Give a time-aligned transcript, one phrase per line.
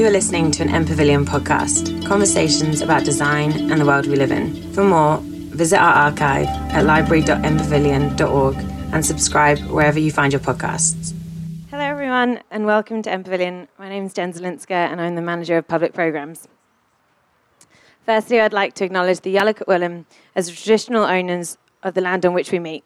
[0.00, 4.16] You are listening to an M Pavilion podcast, conversations about design and the world we
[4.16, 4.72] live in.
[4.72, 8.56] For more, visit our archive at library.mpavilion.org
[8.94, 11.12] and subscribe wherever you find your podcasts.
[11.68, 13.68] Hello, everyone, and welcome to M Pavilion.
[13.78, 16.48] My name is Jen Zelinska, and I'm the manager of public programs.
[18.06, 22.24] Firstly, I'd like to acknowledge the Yalukit Willam as the traditional owners of the land
[22.24, 22.84] on which we meet.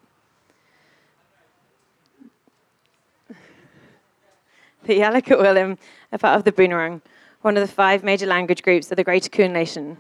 [4.83, 5.79] The Yalukit Willam
[6.15, 7.03] are part of the Boonwurrung,
[7.43, 9.97] one of the five major language groups of the Greater Kulin Nation.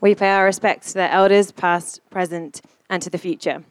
[0.00, 3.64] We pay our respects to their elders, past, present, and to the future.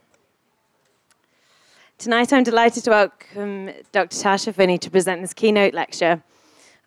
[1.97, 4.17] Tonight, I'm delighted to welcome Dr.
[4.17, 6.21] Tasha Finney to present this keynote lecture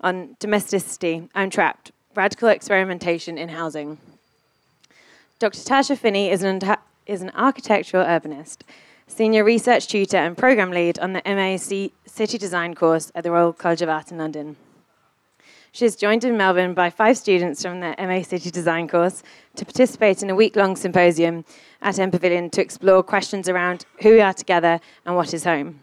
[0.03, 3.99] on domesticity, I'm trapped, radical experimentation in housing.
[5.39, 5.61] Dr.
[5.61, 6.61] Tasha Finney is an,
[7.07, 8.59] is an architectural urbanist,
[9.07, 13.55] senior research tutor and program lead on the MA City Design course at the Royal
[13.55, 14.57] College of Art in London.
[15.79, 19.23] She is joined in Melbourne by five students from the MA City Design course
[19.55, 21.45] to participate in a week long symposium
[21.81, 25.79] at M Pavilion to explore questions around who we are together and what is home.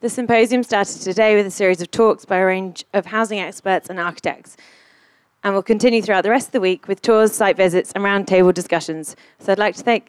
[0.00, 3.90] The symposium started today with a series of talks by a range of housing experts
[3.90, 4.56] and architects
[5.44, 8.54] and will continue throughout the rest of the week with tours, site visits, and roundtable
[8.54, 9.16] discussions.
[9.38, 10.08] So I'd like to, thank,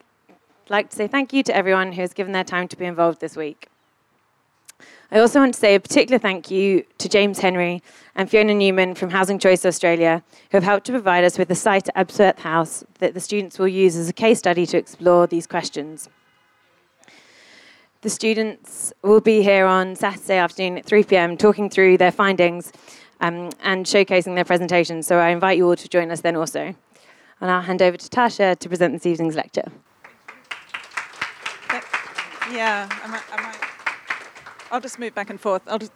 [0.69, 3.19] like to say thank you to everyone who has given their time to be involved
[3.19, 3.67] this week.
[5.09, 7.81] I also want to say a particular thank you to James Henry
[8.15, 11.55] and Fiona Newman from Housing Choice Australia, who have helped to provide us with the
[11.55, 15.25] site at Ebsworth House that the students will use as a case study to explore
[15.25, 16.09] these questions.
[18.01, 22.73] The students will be here on Saturday afternoon at 3 pm talking through their findings
[23.21, 25.07] um, and showcasing their presentations.
[25.07, 26.75] So I invite you all to join us then also.
[27.39, 29.71] And I'll hand over to Tasha to present this evening's lecture.
[32.51, 33.46] Yeah, might, I might,
[34.71, 35.61] I'll just move back and forth.
[35.67, 35.93] I'll just,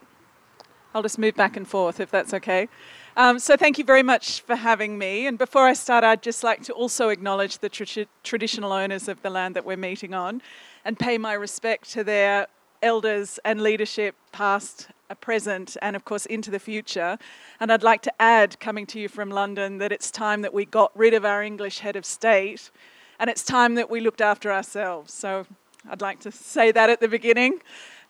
[0.93, 2.69] I'll just move back and forth if that's okay.
[3.17, 5.27] Um, so thank you very much for having me.
[5.27, 9.21] And before I start, I'd just like to also acknowledge the tra- traditional owners of
[9.21, 10.41] the land that we're meeting on,
[10.85, 12.47] and pay my respect to their
[12.81, 14.87] elders and leadership, past,
[15.19, 17.17] present, and of course into the future.
[17.59, 20.63] And I'd like to add, coming to you from London, that it's time that we
[20.65, 22.71] got rid of our English head of state,
[23.19, 25.13] and it's time that we looked after ourselves.
[25.13, 25.45] So
[25.89, 27.61] I'd like to say that at the beginning.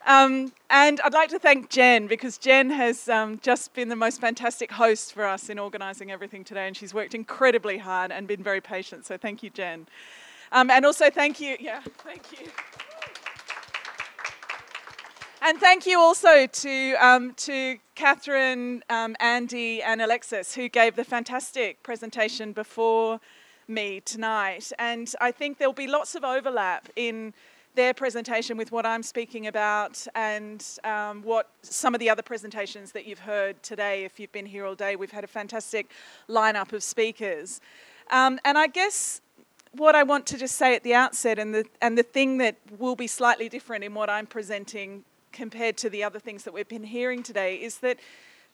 [0.04, 4.20] Um, and I'd like to thank Jen because Jen has um, just been the most
[4.20, 8.42] fantastic host for us in organising everything today, and she's worked incredibly hard and been
[8.42, 9.06] very patient.
[9.06, 9.86] So thank you, Jen.
[10.50, 12.48] Um, and also thank you, yeah, thank you.
[15.40, 21.04] And thank you also to, um, to Catherine, um, Andy, and Alexis, who gave the
[21.04, 23.20] fantastic presentation before
[23.66, 24.72] me tonight.
[24.78, 27.34] And I think there'll be lots of overlap in
[27.74, 32.92] their presentation with what I'm speaking about and um, what some of the other presentations
[32.92, 34.04] that you've heard today.
[34.04, 35.90] If you've been here all day, we've had a fantastic
[36.28, 37.60] lineup of speakers.
[38.10, 39.22] Um, and I guess
[39.72, 42.56] what I want to just say at the outset, and the, and the thing that
[42.78, 46.68] will be slightly different in what I'm presenting compared to the other things that we've
[46.68, 47.98] been hearing today is that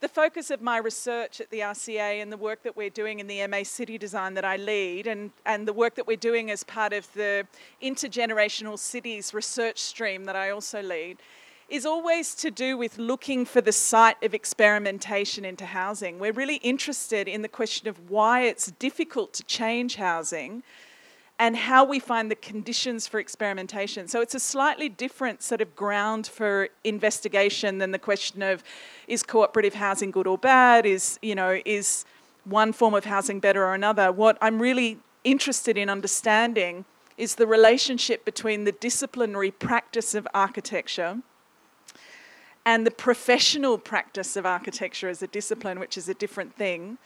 [0.01, 3.27] the focus of my research at the RCA and the work that we're doing in
[3.27, 6.63] the MA City Design that I lead, and, and the work that we're doing as
[6.63, 7.47] part of the
[7.83, 11.19] Intergenerational Cities research stream that I also lead,
[11.69, 16.19] is always to do with looking for the site of experimentation into housing.
[16.21, 20.63] We're really interested in the question of why it's difficult to change housing
[21.39, 24.09] and how we find the conditions for experimentation.
[24.09, 28.65] So it's a slightly different sort of ground for investigation than the question of
[29.07, 30.85] is cooperative housing good or bad?
[30.85, 32.05] Is, you know, is
[32.45, 34.11] one form of housing better or another?
[34.11, 36.85] What I'm really interested in understanding
[37.17, 41.19] is the relationship between the disciplinary practice of architecture
[42.65, 46.99] and the professional practice of architecture as a discipline, which is a different thing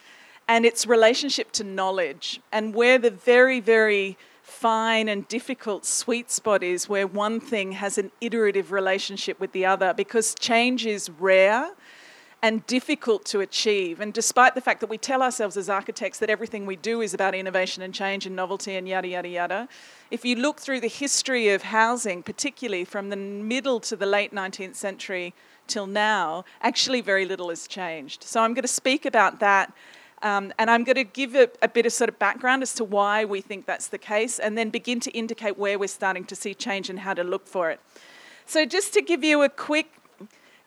[0.47, 6.61] and its relationship to knowledge, and where the very, very fine and difficult sweet spot
[6.61, 11.71] is where one thing has an iterative relationship with the other because change is rare
[12.43, 14.01] and difficult to achieve.
[14.01, 17.13] And despite the fact that we tell ourselves as architects that everything we do is
[17.13, 19.69] about innovation and change and novelty and yada, yada, yada,
[20.11, 24.33] if you look through the history of housing, particularly from the middle to the late
[24.33, 25.33] 19th century
[25.67, 28.25] till now, actually very little has changed.
[28.25, 29.73] So I'm going to speak about that
[30.23, 32.83] um, and I'm going to give a, a, bit of sort of background as to
[32.83, 36.35] why we think that's the case and then begin to indicate where we're starting to
[36.35, 37.81] see change and how to look for it.
[38.45, 39.91] So, just to give you a quick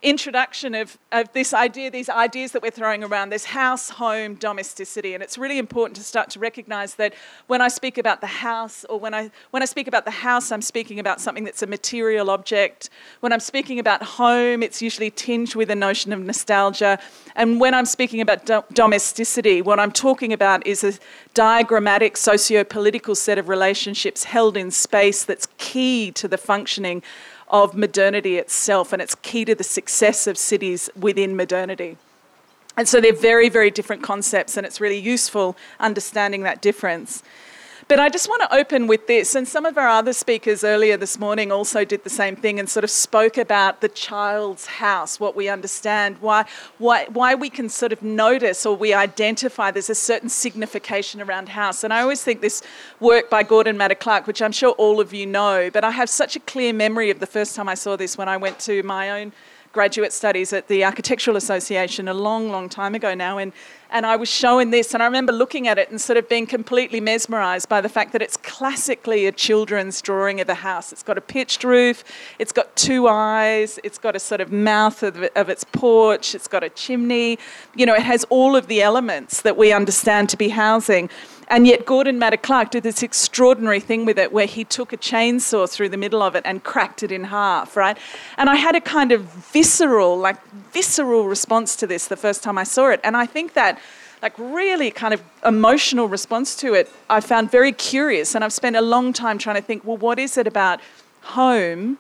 [0.03, 5.15] introduction of, of this idea, these ideas that we're throwing around, this house, home, domesticity.
[5.15, 7.15] And it's really important to start to recognize that
[7.47, 10.53] when I speak about the house, or when I, when I speak about the house,
[10.53, 12.91] I'm speaking about something that's a material object.
[13.21, 16.99] When I'm speaking about home, it's usually tinged with a notion of nostalgia.
[17.35, 20.93] And when I'm speaking about do- domesticity, what I'm talking about is a
[21.33, 27.03] diagrammatic socio political set of relationships held in space that's key to the functioning
[27.49, 31.97] of modernity itself, and it's key to the success of cities within modernity.
[32.77, 37.23] And so they're very, very different concepts, and it's really useful understanding that difference.
[37.89, 40.97] But I just want to open with this, and some of our other speakers earlier
[40.97, 45.21] this morning also did the same thing and sort of spoke about the child's house,
[45.21, 46.47] what we understand, why,
[46.79, 51.51] why, why we can sort of notice or we identify there's a certain signification around
[51.51, 51.85] house.
[51.85, 52.61] And I always think this
[52.99, 56.11] work by Gordon Matta Clark, which I'm sure all of you know, but I have
[56.11, 58.83] such a clear memory of the first time I saw this when I went to
[58.83, 59.33] my own
[59.73, 63.53] graduate studies at the Architectural Association a long, long time ago now, and,
[63.91, 66.47] and I was shown this, and I remember looking at it and sort of being
[66.47, 70.93] completely mesmerised by the fact that it's classically a children's drawing of a house.
[70.93, 72.05] It's got a pitched roof,
[72.39, 76.49] it's got two eyes, it's got a sort of mouth of, of its porch, it's
[76.49, 77.39] got a chimney.
[77.75, 81.09] You know, it has all of the elements that we understand to be housing.
[81.49, 84.97] And yet, Gordon Matta Clark did this extraordinary thing with it where he took a
[84.97, 87.97] chainsaw through the middle of it and cracked it in half, right?
[88.37, 92.59] And I had a kind of visceral, like, visceral response to this the first time
[92.59, 93.01] I saw it.
[93.05, 93.79] And I think that,
[94.23, 98.35] like, really kind of emotional response to it, I found very curious.
[98.35, 100.81] And I've spent a long time trying to think, well, what is it about
[101.23, 101.99] home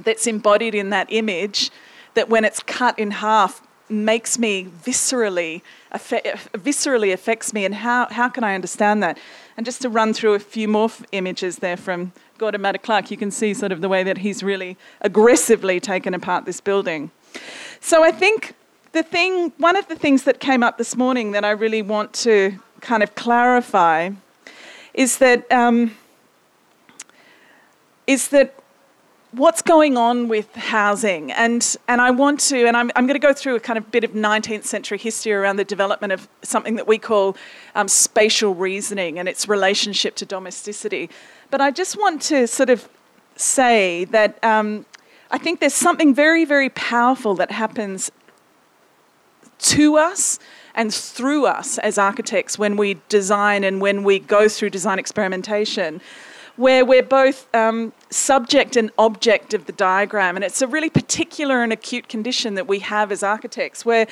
[0.00, 1.70] that's embodied in that image
[2.14, 5.62] that when it's cut in half makes me viscerally
[5.94, 9.18] viscerally affects me and how, how can I understand that?
[9.56, 13.10] And just to run through a few more f- images there from Gordon Matta Clark,
[13.10, 17.10] you can see sort of the way that he's really aggressively taken apart this building.
[17.80, 18.54] So I think
[18.92, 22.12] the thing, one of the things that came up this morning that I really want
[22.14, 24.10] to kind of clarify
[24.94, 25.96] is that um,
[28.06, 28.54] is that
[29.36, 31.32] what's going on with housing?
[31.32, 33.90] And and I want to and I'm, I'm going to go through a kind of
[33.90, 37.36] bit of 19th century history around the development of something that we call
[37.74, 41.10] um, spatial reasoning and its relationship to domesticity.
[41.50, 42.88] But I just want to sort of
[43.36, 44.86] say that um,
[45.30, 48.12] I think there's something very very powerful that happens
[49.58, 50.38] to us
[50.74, 56.00] and through us as architects when we design and when we go through design experimentation
[56.56, 60.36] where we're both um, subject and object of the diagram.
[60.36, 64.06] And it's a really particular and acute condition that we have as architects, where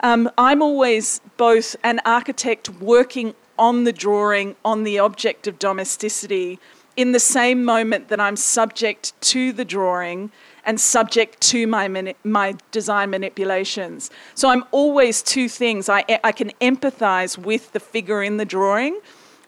[0.00, 6.58] um, I'm always both an architect working on the drawing, on the object of domesticity,
[6.96, 10.30] in the same moment that I'm subject to the drawing
[10.64, 14.10] and subject to my, mani- my design manipulations.
[14.34, 15.88] So I'm always two things.
[15.88, 19.00] I, I can empathize with the figure in the drawing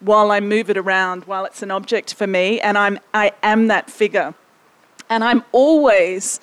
[0.05, 3.69] while I move it around, while it's an object for me, and I'm, I am
[3.69, 4.35] that figure.
[5.09, 6.41] And I'm always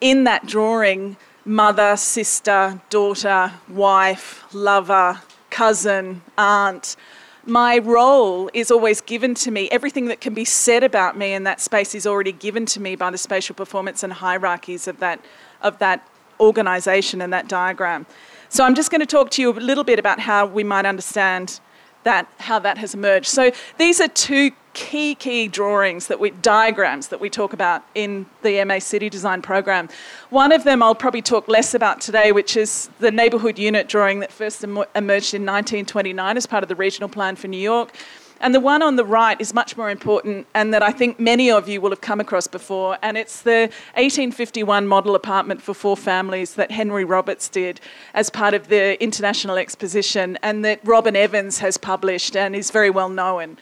[0.00, 6.96] in that drawing mother, sister, daughter, wife, lover, cousin, aunt.
[7.44, 9.68] My role is always given to me.
[9.70, 12.94] Everything that can be said about me in that space is already given to me
[12.94, 15.18] by the spatial performance and hierarchies of that,
[15.62, 16.06] of that
[16.38, 18.06] organisation and that diagram.
[18.48, 20.84] So I'm just going to talk to you a little bit about how we might
[20.84, 21.58] understand
[22.04, 23.26] that how that has emerged.
[23.26, 28.24] So these are two key key drawings that we diagrams that we talk about in
[28.42, 29.88] the MA City Design program.
[30.30, 34.20] One of them I'll probably talk less about today, which is the neighbourhood unit drawing
[34.20, 37.94] that first emerged in 1929 as part of the regional plan for New York.
[38.42, 41.48] And the one on the right is much more important, and that I think many
[41.48, 42.98] of you will have come across before.
[43.00, 47.80] And it's the 1851 model apartment for four families that Henry Roberts did
[48.14, 52.90] as part of the International Exposition, and that Robin Evans has published and is very
[52.90, 53.58] well known.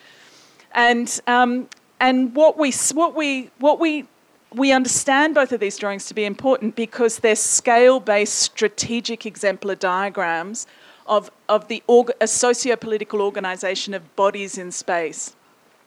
[0.72, 1.68] And um,
[2.00, 4.06] and what we what we what we
[4.54, 10.66] we understand both of these drawings to be important because they're scale-based strategic exemplar diagrams
[11.11, 15.35] of, of the org- a socio-political organisation of bodies in space.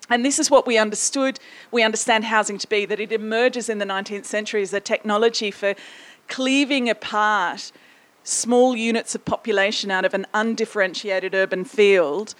[0.09, 1.39] And this is what we understood,
[1.71, 5.49] we understand housing to be, that it emerges in the 19th century as a technology
[5.49, 5.75] for
[6.27, 7.71] cleaving apart
[8.23, 12.35] small units of population out of an undifferentiated urban field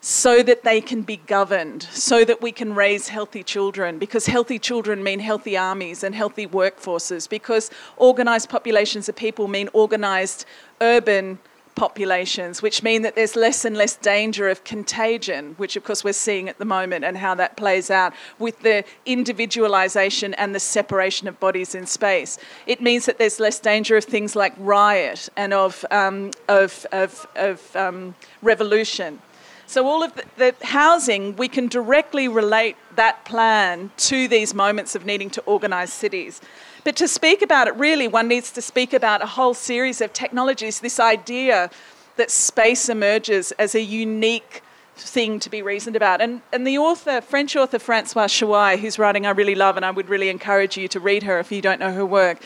[0.00, 4.58] so that they can be governed, so that we can raise healthy children, because healthy
[4.58, 10.44] children mean healthy armies and healthy workforces, because organised populations of people mean organised
[10.82, 11.38] urban
[11.74, 16.12] populations, which mean that there's less and less danger of contagion, which of course we're
[16.12, 21.28] seeing at the moment, and how that plays out with the individualization and the separation
[21.28, 22.38] of bodies in space.
[22.66, 27.26] It means that there's less danger of things like riot and of, um, of, of,
[27.36, 29.20] of um, revolution.
[29.66, 34.94] So, all of the, the, housing, we can directly relate that plan to these moments
[34.94, 36.40] of needing to organise cities.
[36.84, 40.12] But to speak about it, really, one needs to speak about a whole series of
[40.12, 41.70] technologies, this idea
[42.16, 44.62] that space emerges as a unique
[44.96, 46.20] thing to be reasoned about.
[46.20, 49.90] And, and the author, French author Francoise Choay, whose writing I really love, and I
[49.90, 52.38] would really encourage you to read her if you don't know her work,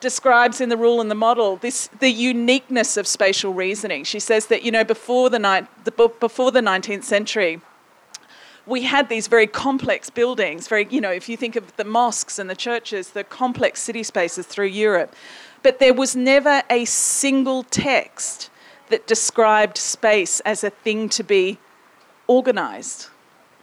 [0.00, 4.04] describes in the rule and the model this the uniqueness of spatial reasoning.
[4.04, 7.60] She says that you know before the, ni- the before the 19th century,
[8.66, 12.38] we had these very complex buildings, very, you know, if you think of the mosques
[12.38, 15.14] and the churches, the complex city spaces through Europe.
[15.62, 18.50] But there was never a single text
[18.88, 21.58] that described space as a thing to be
[22.28, 23.10] organised.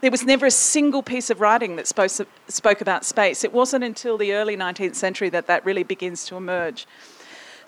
[0.02, 2.12] There was never a single piece of writing that spoke,
[2.48, 3.44] spoke about space.
[3.44, 6.88] It wasn't until the early 19th century that that really begins to emerge.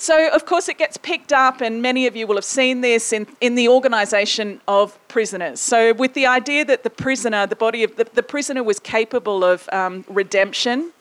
[0.03, 3.13] So, of course, it gets picked up, and many of you will have seen this
[3.13, 5.61] in, in the organisation of prisoners.
[5.61, 9.45] So, with the idea that the prisoner, the body of the, the prisoner was capable
[9.45, 10.91] of um, redemption,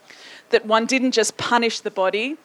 [0.51, 2.37] that one didn't just punish the body.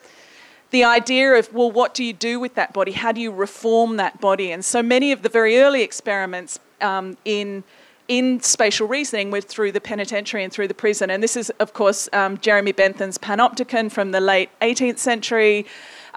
[0.72, 2.94] The idea of, well, what do you do with that body?
[2.94, 4.52] How do you reform that body?
[4.52, 7.64] And so many of the very early experiments um, in
[8.08, 11.12] in spatial reasoning were through the penitentiary and through the prison.
[11.12, 15.66] And this is, of course, um, Jeremy Bentham's panopticon from the late 18th century.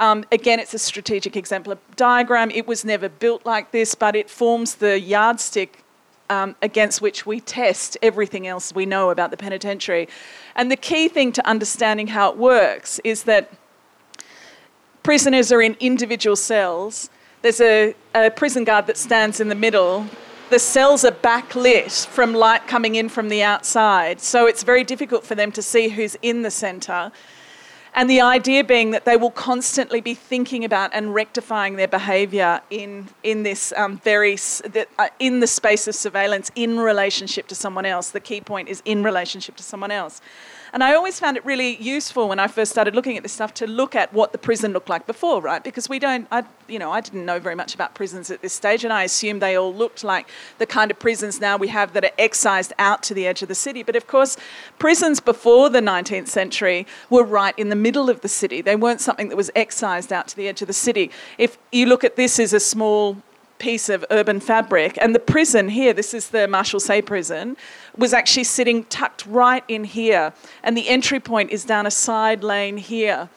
[0.00, 2.50] Um, again, it's a strategic example of diagram.
[2.50, 5.85] It was never built like this, but it forms the yardstick
[6.30, 10.09] um, against which we test everything else we know about the penitentiary.
[10.57, 13.52] And the key thing to understanding how it works is that
[15.02, 17.11] prisoners are in individual cells.
[17.42, 20.07] There's a, a prison guard that stands in the middle
[20.50, 25.25] the cells are backlit from light coming in from the outside, so it's very difficult
[25.25, 27.12] for them to see who's in the centre.
[27.94, 32.61] And the idea being that they will constantly be thinking about and rectifying their behaviour
[32.70, 34.38] in, in this um, very,
[34.99, 38.11] uh, in the space of surveillance in relationship to someone else.
[38.11, 40.20] The key point is in relationship to someone else.
[40.72, 43.52] And I always found it really useful when I first started looking at this stuff
[43.54, 45.62] to look at what the prison looked like before, right?
[45.62, 48.52] Because we don't, I, you know, I didn't know very much about prisons at this
[48.52, 51.92] stage, and I assumed they all looked like the kind of prisons now we have
[51.94, 53.82] that are excised out to the edge of the city.
[53.82, 54.36] But of course,
[54.78, 58.60] prisons before the 19th century were right in the middle of the city.
[58.60, 61.10] They weren't something that was excised out to the edge of the city.
[61.36, 63.16] If you look at this as a small
[63.60, 64.98] piece of urban fabric.
[65.00, 67.56] And the prison here, this is the Marshalsea prison,
[67.96, 70.32] was actually sitting tucked right in here.
[70.64, 73.28] And the entry point is down a side lane here.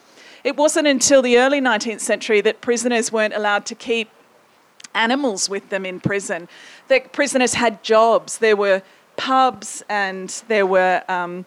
[0.43, 4.09] It wasn't until the early 19th century that prisoners weren't allowed to keep
[4.95, 6.47] animals with them in prison.
[6.87, 8.39] That prisoners had jobs.
[8.39, 8.81] There were
[9.15, 11.45] pubs and there were um,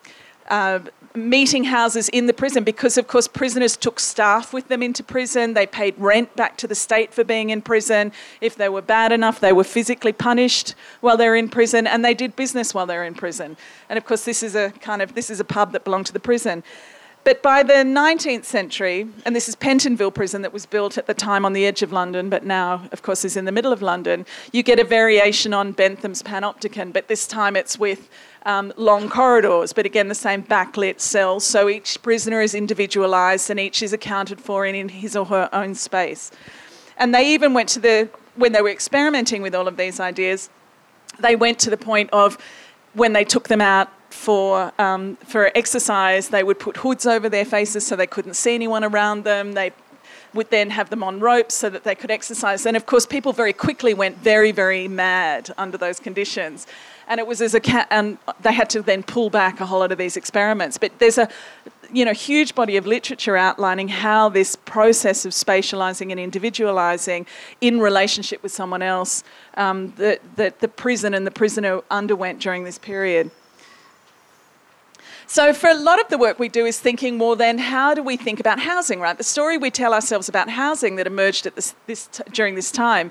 [0.49, 0.81] uh,
[1.17, 5.55] meeting houses in the prison because, of course, prisoners took staff with them into prison.
[5.55, 8.13] They paid rent back to the state for being in prison.
[8.41, 12.05] If they were bad enough, they were physically punished while they were in prison, and
[12.05, 13.57] they did business while they were in prison.
[13.89, 16.13] And of course, this is a kind of this is a pub that belonged to
[16.13, 16.63] the prison.
[17.27, 21.13] But by the 19th century, and this is Pentonville Prison that was built at the
[21.13, 23.83] time on the edge of London, but now, of course, is in the middle of
[23.83, 28.09] London, you get a variation on Bentham's Panopticon, but this time it's with
[28.47, 31.45] um, long corridors, but again, the same backlit cells.
[31.45, 35.75] So each prisoner is individualised and each is accounted for in, his or her own
[35.75, 36.31] space.
[36.97, 40.49] And they even went to the, when they were experimenting with all of these ideas,
[41.19, 42.39] they went to the point of
[42.95, 47.45] when they took them out for, um, for exercise, they would put hoods over their
[47.45, 49.53] faces so they couldn't see anyone around them.
[49.53, 49.73] They
[50.33, 52.65] would then have them on ropes so that they could exercise.
[52.65, 56.67] And of course, people very quickly went very, very mad under those conditions
[57.09, 59.81] and it was as a cat, and they had to then pull back a whole
[59.81, 60.79] lot of these experiments.
[60.79, 61.29] But there's a
[61.93, 67.27] you know huge body of literature outlining how this process of spatializing and individualizing
[67.61, 69.23] in relationship with someone else
[69.55, 73.31] um, that, that the prison and the prisoner underwent during this period.
[75.29, 78.03] So, for a lot of the work we do is thinking more then how do
[78.03, 79.17] we think about housing, right?
[79.17, 82.71] The story we tell ourselves about housing that emerged at this, this t- during this
[82.71, 83.11] time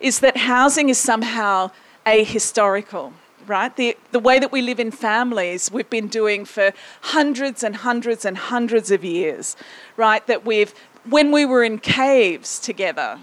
[0.00, 1.70] is that housing is somehow
[2.04, 3.12] ahistorical
[3.52, 3.76] right?
[3.76, 8.24] The, the way that we live in families, we've been doing for hundreds and hundreds
[8.24, 9.56] and hundreds of years,
[9.98, 10.26] right?
[10.26, 10.72] That we've,
[11.04, 13.18] when we were in caves together,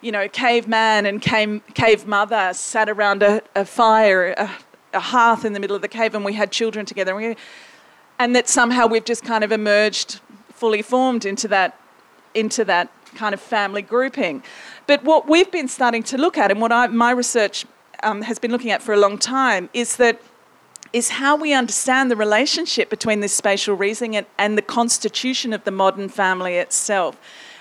[0.00, 4.48] you know, caveman and cave, cave mother sat around a, a fire, a,
[4.94, 7.18] a, hearth in the middle of the cave, and we had children together.
[7.18, 7.36] And, we,
[8.20, 10.20] and that somehow we've just kind of emerged
[10.54, 11.76] fully formed into that,
[12.34, 14.44] into that kind of family grouping.
[14.86, 17.66] But what we've been starting to look at, and what I, my research
[18.02, 20.20] um, has been looking at for a long time, is that
[20.92, 25.64] is how we understand the relationship between this spatial reasoning and, and the constitution of
[25.64, 27.16] the modern family itself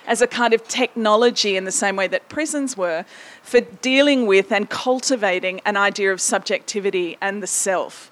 [0.06, 3.06] as a kind of technology in the same way that prisons were
[3.44, 8.12] for dealing with and cultivating an idea of subjectivity and the self.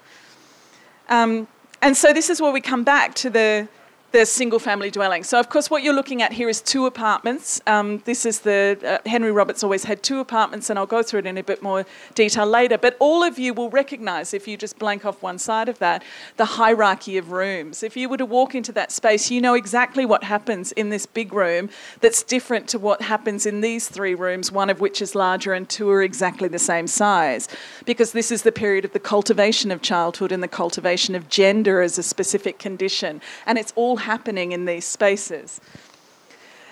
[1.08, 1.48] Um,
[1.82, 3.68] and so this is where we come back to the
[4.12, 5.22] the single family dwelling.
[5.22, 7.60] So, of course, what you're looking at here is two apartments.
[7.66, 11.20] Um, this is the uh, Henry Roberts always had two apartments, and I'll go through
[11.20, 12.76] it in a bit more detail later.
[12.76, 16.02] But all of you will recognize, if you just blank off one side of that,
[16.38, 17.84] the hierarchy of rooms.
[17.84, 21.06] If you were to walk into that space, you know exactly what happens in this
[21.06, 25.14] big room that's different to what happens in these three rooms, one of which is
[25.14, 27.48] larger and two are exactly the same size.
[27.84, 31.80] Because this is the period of the cultivation of childhood and the cultivation of gender
[31.80, 33.20] as a specific condition.
[33.46, 35.60] And it's all happening in these spaces.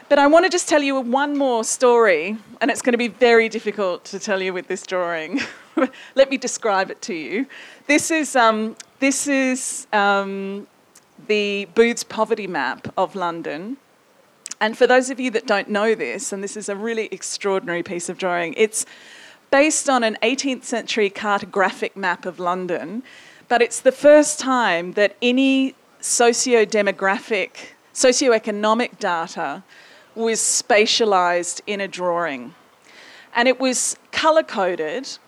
[0.09, 3.09] But I want to just tell you one more story, and it's going to be
[3.09, 5.41] very difficult to tell you with this drawing.
[6.15, 7.47] Let me describe it to you.
[7.87, 10.67] This is, um, this is um,
[11.27, 13.77] the Booth's poverty map of London.
[14.61, 17.83] And for those of you that don't know this, and this is a really extraordinary
[17.83, 18.87] piece of drawing, it's
[19.51, 23.03] based on an 18th century cartographic map of London,
[23.49, 27.51] but it's the first time that any socio-demographic,
[27.93, 29.63] socio-economic data
[30.15, 32.55] was spatialized in a drawing.
[33.35, 35.19] And it was color coded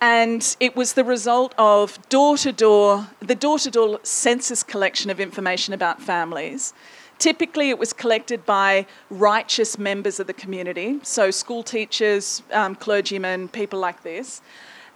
[0.00, 5.10] and it was the result of door to door, the door to door census collection
[5.10, 6.72] of information about families.
[7.18, 13.48] Typically, it was collected by righteous members of the community, so school teachers, um, clergymen,
[13.48, 14.40] people like this.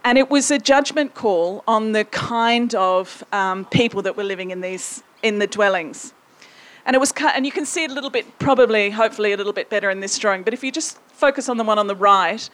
[0.05, 4.51] And it was a judgment call on the kind of um, people that were living
[4.51, 6.13] in these in the dwellings.
[6.85, 9.53] And it was and you can see it a little bit, probably, hopefully, a little
[9.53, 10.43] bit better in this drawing.
[10.43, 12.49] But if you just focus on the one on the right,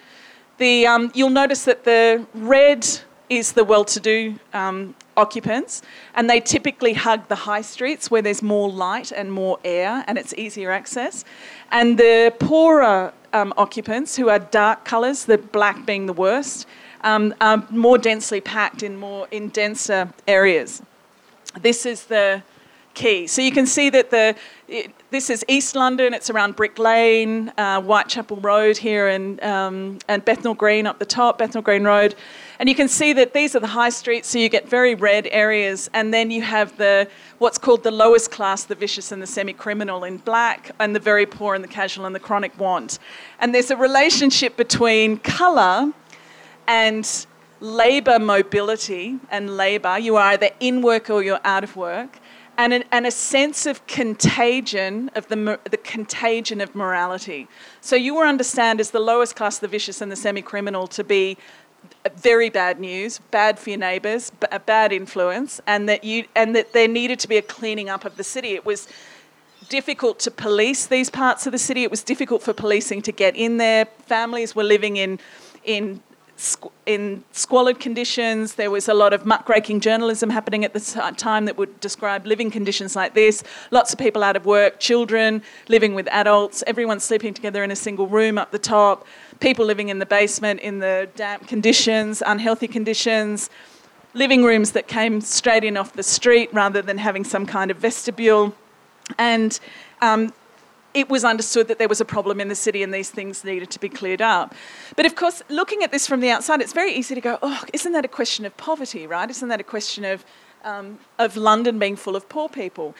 [0.59, 2.87] the, um, you'll notice that the red
[3.29, 5.81] is the well-to-do um, occupants,
[6.15, 10.17] and they typically hug the high streets where there's more light and more air, and
[10.17, 11.25] it's easier access.
[11.71, 16.67] And the poorer um, occupants, who are dark colours, the black being the worst,
[17.01, 20.81] um, are more densely packed in more in denser areas.
[21.61, 22.43] This is the
[22.93, 23.27] key.
[23.27, 24.35] So you can see that the
[24.67, 26.13] it, this is East London.
[26.13, 31.05] It's around Brick Lane, uh, Whitechapel Road here, and um, and Bethnal Green up the
[31.05, 32.15] top, Bethnal Green Road,
[32.59, 34.29] and you can see that these are the high streets.
[34.29, 37.07] So you get very red areas, and then you have the
[37.39, 41.25] what's called the lowest class, the vicious and the semi-criminal in black, and the very
[41.25, 42.99] poor and the casual and the chronic want.
[43.39, 45.93] And there's a relationship between colour
[46.69, 47.25] and
[47.59, 49.97] labour mobility and labour.
[49.97, 52.19] You are either in work or you're out of work.
[52.57, 57.47] And, an, and a sense of contagion, of the, the contagion of morality.
[57.79, 61.37] So you will understand as the lowest class, the vicious and the semi-criminal, to be
[62.17, 66.73] very bad news, bad for your neighbours, a bad influence, and that you and that
[66.73, 68.55] there needed to be a cleaning up of the city.
[68.55, 68.89] It was
[69.69, 71.83] difficult to police these parts of the city.
[71.83, 73.85] It was difficult for policing to get in there.
[74.05, 75.19] Families were living in
[75.63, 76.01] in
[76.85, 78.55] in squalid conditions.
[78.55, 82.49] There was a lot of muckraking journalism happening at the time that would describe living
[82.49, 83.43] conditions like this.
[83.71, 87.75] Lots of people out of work, children living with adults, everyone sleeping together in a
[87.75, 89.05] single room up the top,
[89.39, 93.49] people living in the basement in the damp conditions, unhealthy conditions,
[94.13, 97.77] living rooms that came straight in off the street rather than having some kind of
[97.77, 98.53] vestibule.
[99.17, 99.59] And
[100.01, 100.33] um,
[100.93, 103.69] it was understood that there was a problem in the city and these things needed
[103.71, 104.55] to be cleared up.
[104.95, 107.63] But of course, looking at this from the outside, it's very easy to go, oh,
[107.73, 109.29] isn't that a question of poverty, right?
[109.29, 110.25] Isn't that a question of,
[110.63, 112.95] um, of London being full of poor people?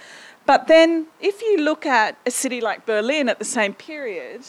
[0.46, 4.42] But then, if you look at a city like Berlin at the same period,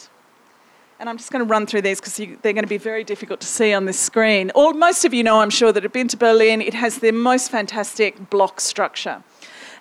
[0.99, 3.39] and I'm just going to run through these because they're going to be very difficult
[3.41, 4.51] to see on this screen.
[4.53, 6.61] Or most of you know, I'm sure, that have been to Berlin.
[6.61, 9.23] It has the most fantastic block structure.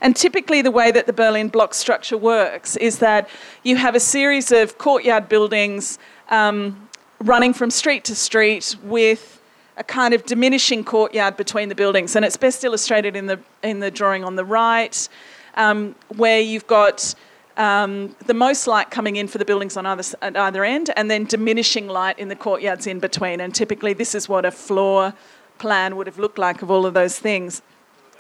[0.01, 3.29] And typically, the way that the Berlin block structure works is that
[3.63, 5.99] you have a series of courtyard buildings
[6.31, 9.41] um, running from street to street with
[9.77, 12.17] a kind of diminishing courtyard between the buildings.
[12.17, 15.09] And it's best illustrated in the, in the drawing on the right,
[15.55, 17.15] um, where you've got
[17.57, 21.11] um, the most light coming in for the buildings on either, at either end, and
[21.11, 23.41] then diminishing light in the courtyards in between.
[23.41, 25.13] And typically, this is what a floor
[25.59, 27.61] plan would have looked like of all of those things.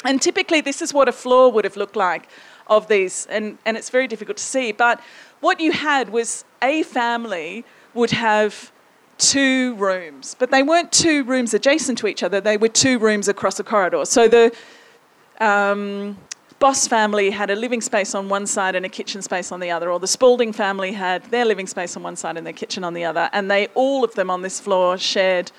[0.04, 2.28] And typically, this is what a floor would have looked like
[2.66, 4.72] of these, and, and it's very difficult to see.
[4.72, 5.00] But
[5.40, 8.70] what you had was a family would have
[9.18, 13.28] two rooms, but they weren't two rooms adjacent to each other, they were two rooms
[13.28, 14.04] across a corridor.
[14.04, 14.54] So the,
[15.40, 16.16] um,
[16.60, 19.70] Boss family had a living space on one side and a kitchen space on the
[19.70, 22.84] other, or the Spalding family had their living space on one side and their kitchen
[22.84, 25.50] on the other, and they all of them on this floor shared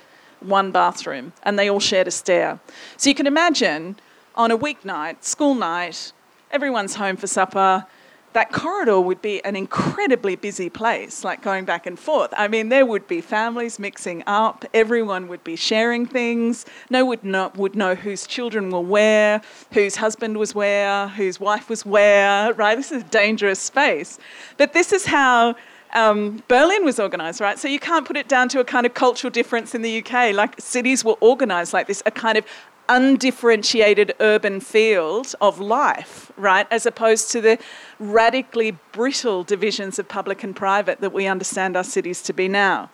[0.41, 2.59] one bathroom, and they all shared a stair.
[2.97, 3.95] So you can imagine
[4.35, 6.13] on a weeknight, school night,
[6.51, 7.85] everyone's home for supper
[8.33, 12.33] that corridor would be an incredibly busy place, like going back and forth.
[12.37, 17.09] I mean, there would be families mixing up, everyone would be sharing things, no one
[17.09, 19.41] would know, would know whose children were where,
[19.73, 22.75] whose husband was where, whose wife was where, right?
[22.75, 24.17] This is a dangerous space.
[24.55, 25.55] But this is how
[25.93, 27.59] um, Berlin was organised, right?
[27.59, 30.33] So you can't put it down to a kind of cultural difference in the UK.
[30.33, 32.45] Like cities were organised like this, a kind of
[32.91, 36.67] undifferentiated urban field of life, right?
[36.69, 37.57] As opposed to the
[37.99, 42.89] radically brittle divisions of public and private that we understand our cities to be now.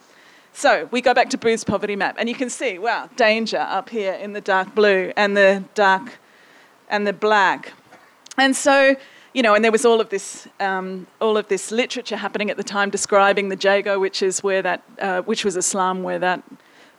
[0.54, 3.90] So we go back to Booth's poverty map, and you can see, wow, danger up
[3.90, 6.20] here in the dark blue and the dark
[6.90, 7.74] and the black.
[8.38, 8.96] And so,
[9.34, 12.58] you know, and there was all of this, um, all of this literature happening at
[12.58, 16.20] the time describing the Jago, which is where that, uh, which was a slum where
[16.20, 16.44] that,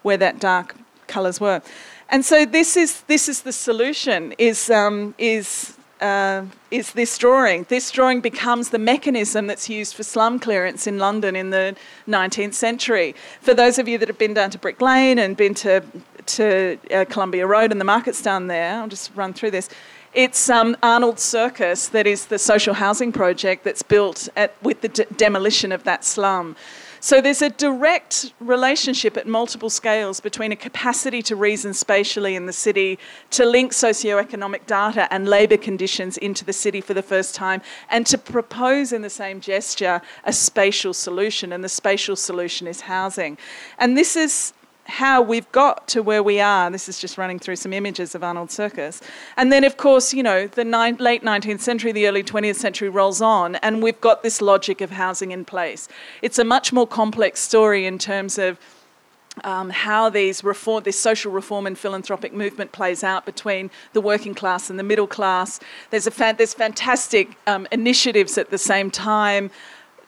[0.03, 0.75] where that dark
[1.07, 1.63] colours were.
[2.11, 4.35] And so this is this is the solution.
[4.38, 7.66] Is um, is uh, is this drawing.
[7.68, 12.55] This drawing becomes the mechanism that's used for slum clearance in London in the 19th
[12.55, 13.14] century.
[13.40, 15.83] For those of you that have been down to Brick Lane and been to,
[16.27, 19.68] to uh, Columbia Road and the markets down there, I'll just run through this.
[20.14, 24.88] It's um, Arnold Circus that is the social housing project that's built at, with the
[24.88, 26.57] demolition of that slum.
[27.01, 32.47] So there's a direct relationship at multiple scales between a capacity to reason spatially in
[32.47, 32.99] the city,
[33.31, 38.07] to link socioeconomic data and labour conditions into the city for the first time, and
[38.07, 41.53] to propose in the same gesture a spatial solution.
[41.53, 43.39] And the spatial solution is housing.
[43.79, 44.53] And this is
[44.88, 46.70] how we've got to where we are.
[46.70, 49.03] This is just running through some images of Arnold Circus.
[49.37, 53.20] And then, of course, you know, the late 19th century, the early 20th century rolls
[53.20, 55.88] on, and we've got this logic of housing in place.
[56.22, 58.59] It's a much more complex story in terms of.
[59.44, 64.35] Um, how these reform, this social reform and philanthropic movement plays out between the working
[64.35, 65.61] class and the middle class.
[65.90, 69.53] There's, a there's fantastic um, initiatives at the same time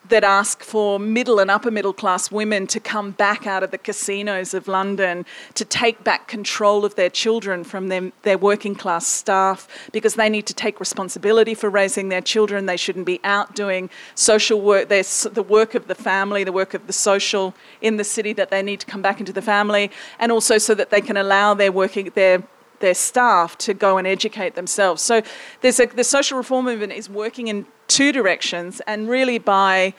[0.09, 3.79] that ask for middle and upper middle class women to come back out of the
[3.79, 9.07] casinos of London, to take back control of their children from them, their working class
[9.07, 12.67] staff, because they need to take responsibility for raising their children.
[12.67, 16.75] They shouldn't be out doing social work, There's the work of the family, the work
[16.75, 19.91] of the social in the city, that they need to come back into the family,
[20.19, 22.43] and also so that they can allow their working, their
[22.81, 25.03] their staff to go and educate themselves.
[25.03, 25.23] So
[25.61, 29.95] there's a, the social reform movement is working in two directions, and really by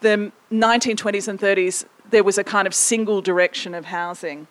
[0.00, 4.46] the 1920s and 30s, there was a kind of single direction of housing.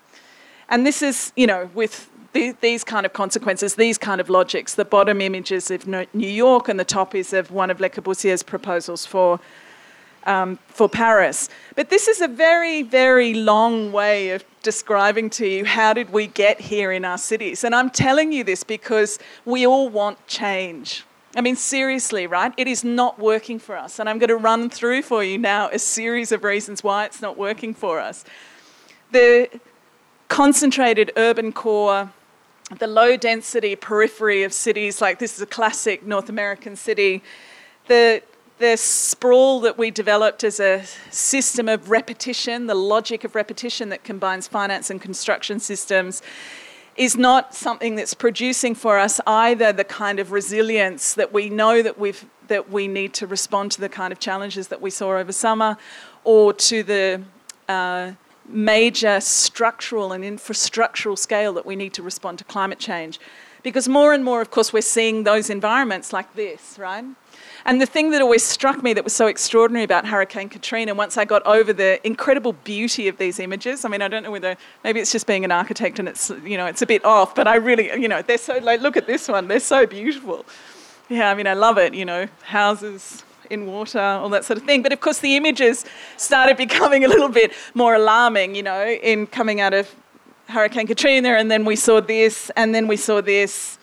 [0.69, 4.73] And this is, you know, with the, these kind of consequences, these kind of logics.
[4.73, 7.89] The bottom image is of New York, and the top is of one of Le
[7.89, 9.39] Corbusier's proposals for
[10.25, 11.49] um, for Paris.
[11.75, 16.25] But this is a very, very long way of describing to you how did we
[16.25, 17.63] get here in our cities.
[17.63, 21.05] And I'm telling you this because we all want change.
[21.35, 22.53] I mean, seriously, right?
[22.57, 23.99] It is not working for us.
[23.99, 27.21] And I'm going to run through for you now a series of reasons why it's
[27.21, 28.23] not working for us.
[29.11, 29.49] The
[30.27, 32.11] concentrated urban core,
[32.79, 37.21] the low density periphery of cities, like this is a classic North American city,
[37.87, 38.21] the
[38.59, 44.03] the sprawl that we developed as a system of repetition, the logic of repetition that
[44.03, 46.21] combines finance and construction systems,
[46.95, 51.81] is not something that's producing for us either the kind of resilience that we know
[51.81, 55.17] that we've that we need to respond to the kind of challenges that we saw
[55.17, 55.77] over summer,
[56.23, 57.21] or to the
[57.69, 58.11] uh,
[58.47, 63.19] major structural and infrastructural scale that we need to respond to climate change.
[63.63, 67.05] Because more and more, of course, we're seeing those environments like this, right?
[67.65, 71.17] And the thing that always struck me that was so extraordinary about Hurricane Katrina, once
[71.17, 74.57] I got over the incredible beauty of these images, I mean, I don't know whether
[74.83, 77.47] maybe it's just being an architect and it's, you know, it's a bit off, but
[77.47, 80.45] I really, you know, they're so, like, look at this one, they're so beautiful.
[81.09, 84.65] Yeah, I mean, I love it, you know, houses in water, all that sort of
[84.65, 84.81] thing.
[84.81, 85.85] But of course, the images
[86.17, 89.93] started becoming a little bit more alarming, you know, in coming out of
[90.49, 93.77] Hurricane Katrina, and then we saw this, and then we saw this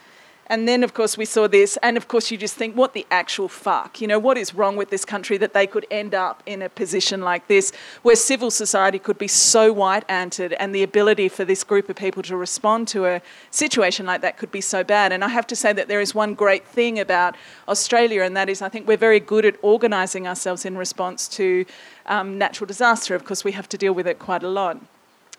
[0.50, 3.06] and then, of course, we saw this, and of course, you just think, what the
[3.08, 4.00] actual fuck?
[4.00, 6.68] You know, what is wrong with this country that they could end up in a
[6.68, 7.70] position like this
[8.02, 11.94] where civil society could be so white anted and the ability for this group of
[11.94, 15.12] people to respond to a situation like that could be so bad?
[15.12, 17.36] And I have to say that there is one great thing about
[17.68, 21.64] Australia, and that is I think we're very good at organising ourselves in response to
[22.06, 23.14] um, natural disaster.
[23.14, 24.78] Of course, we have to deal with it quite a lot.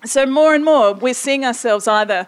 [0.06, 2.26] So, more and more, we're seeing ourselves either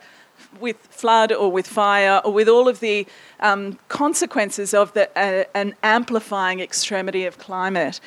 [0.61, 3.07] with flood or with fire or with all of the
[3.41, 8.01] um, consequences of the, uh, an amplifying extremity of climate.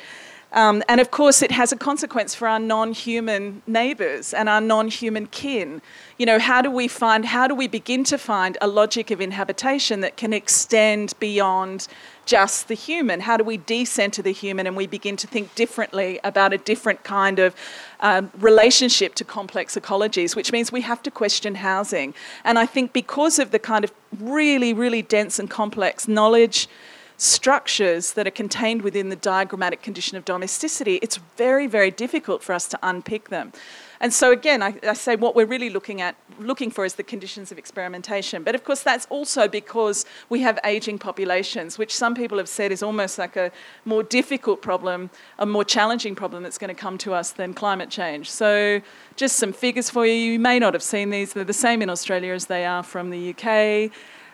[0.52, 4.60] Um, and of course, it has a consequence for our non human neighbours and our
[4.60, 5.82] non human kin.
[6.16, 9.20] You know, how do we find, how do we begin to find a logic of
[9.20, 11.86] inhabitation that can extend beyond
[12.24, 13.20] just the human?
[13.20, 17.04] How do we decenter the human and we begin to think differently about a different
[17.04, 17.54] kind of
[18.00, 22.14] um, relationship to complex ecologies, which means we have to question housing.
[22.42, 26.68] And I think because of the kind of really, really dense and complex knowledge
[27.18, 32.54] structures that are contained within the diagrammatic condition of domesticity, it's very, very difficult for
[32.54, 33.52] us to unpick them.
[34.00, 37.02] And so again, I, I, say what we're really looking at, looking for is the
[37.02, 38.44] conditions of experimentation.
[38.44, 42.70] But of course, that's also because we have aging populations, which some people have said
[42.70, 43.50] is almost like a
[43.84, 47.90] more difficult problem, a more challenging problem that's going to come to us than climate
[47.90, 48.30] change.
[48.30, 48.80] So
[49.16, 50.14] just some figures for you.
[50.14, 51.32] You may not have seen these.
[51.32, 53.90] They're the same in Australia as they are from the UK.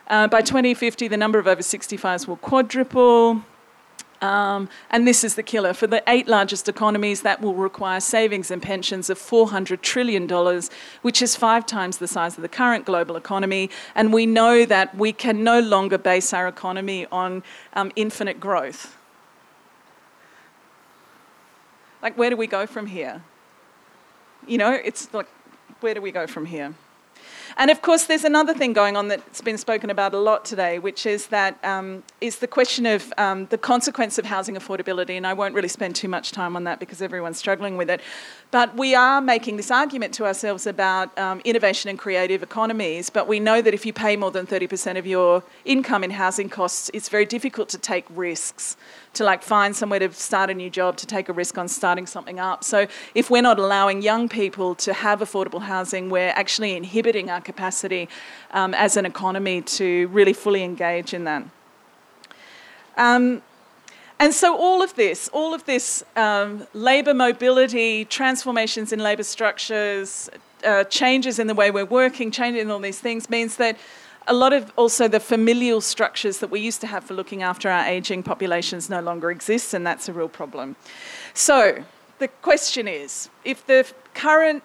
[0.06, 3.42] Uh, by 2050, the number of over 65s will quadruple.
[4.20, 5.72] Um, and this is the killer.
[5.74, 10.28] For the eight largest economies, that will require savings and pensions of $400 trillion,
[11.02, 13.70] which is five times the size of the current global economy.
[13.94, 17.42] And we know that we can no longer base our economy on
[17.74, 18.96] um, infinite growth.
[22.02, 23.22] Like, where do we go from here?
[24.46, 25.28] You know, it's like,
[25.80, 26.74] where do we go from here?
[27.56, 30.78] And of course, there's another thing going on that's been spoken about a lot today,
[30.80, 35.16] which is that um, is the question of um, the consequence of housing affordability.
[35.16, 38.00] And I won't really spend too much time on that because everyone's struggling with it.
[38.50, 43.08] But we are making this argument to ourselves about um, innovation and creative economies.
[43.08, 46.48] But we know that if you pay more than 30% of your income in housing
[46.48, 48.76] costs, it's very difficult to take risks
[49.14, 52.06] to like find somewhere to start a new job, to take a risk on starting
[52.06, 52.64] something up.
[52.64, 57.40] So if we're not allowing young people to have affordable housing, we're actually inhibiting our
[57.44, 58.08] capacity
[58.52, 61.44] um, as an economy to really fully engage in that.
[62.96, 63.42] Um,
[64.18, 70.30] and so all of this, all of this um, labour mobility, transformations in labour structures,
[70.64, 73.76] uh, changes in the way we're working, changes in all these things means that
[74.26, 77.68] a lot of also the familial structures that we used to have for looking after
[77.68, 80.76] our aging populations no longer exist, and that's a real problem.
[81.34, 81.84] So
[82.18, 84.62] the question is if the current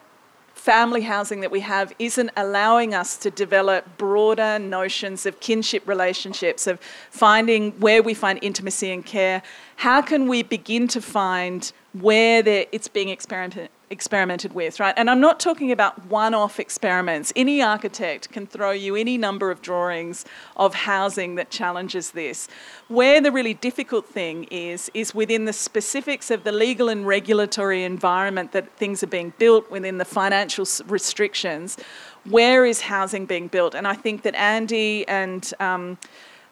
[0.60, 6.68] family housing that we have isn't allowing us to develop broader notions of kinship relationships,
[6.68, 9.42] of finding where we find intimacy and care,
[9.78, 14.94] how can we begin to find where it's being experimented, experimented with, right?
[14.98, 17.34] And I'm not talking about one off experiments.
[17.36, 20.26] Any architect can throw you any number of drawings
[20.56, 22.48] of housing that challenges this.
[22.88, 27.84] Where the really difficult thing is, is within the specifics of the legal and regulatory
[27.84, 31.78] environment that things are being built, within the financial restrictions.
[32.26, 33.74] Where is housing being built?
[33.74, 35.98] And I think that Andy and um,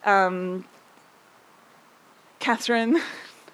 [0.06, 0.66] um,
[2.40, 3.00] Catherine,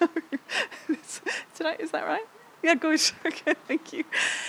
[0.88, 2.26] is that right?
[2.64, 2.98] Yeah, good.
[3.26, 4.04] Okay, thank you.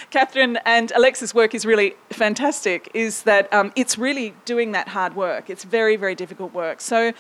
[0.10, 5.18] Catherine and Alexis' work is really fantastic, is that um, it's really doing that hard
[5.18, 5.50] work.
[5.50, 6.80] It's very, very difficult work.
[6.80, 7.12] So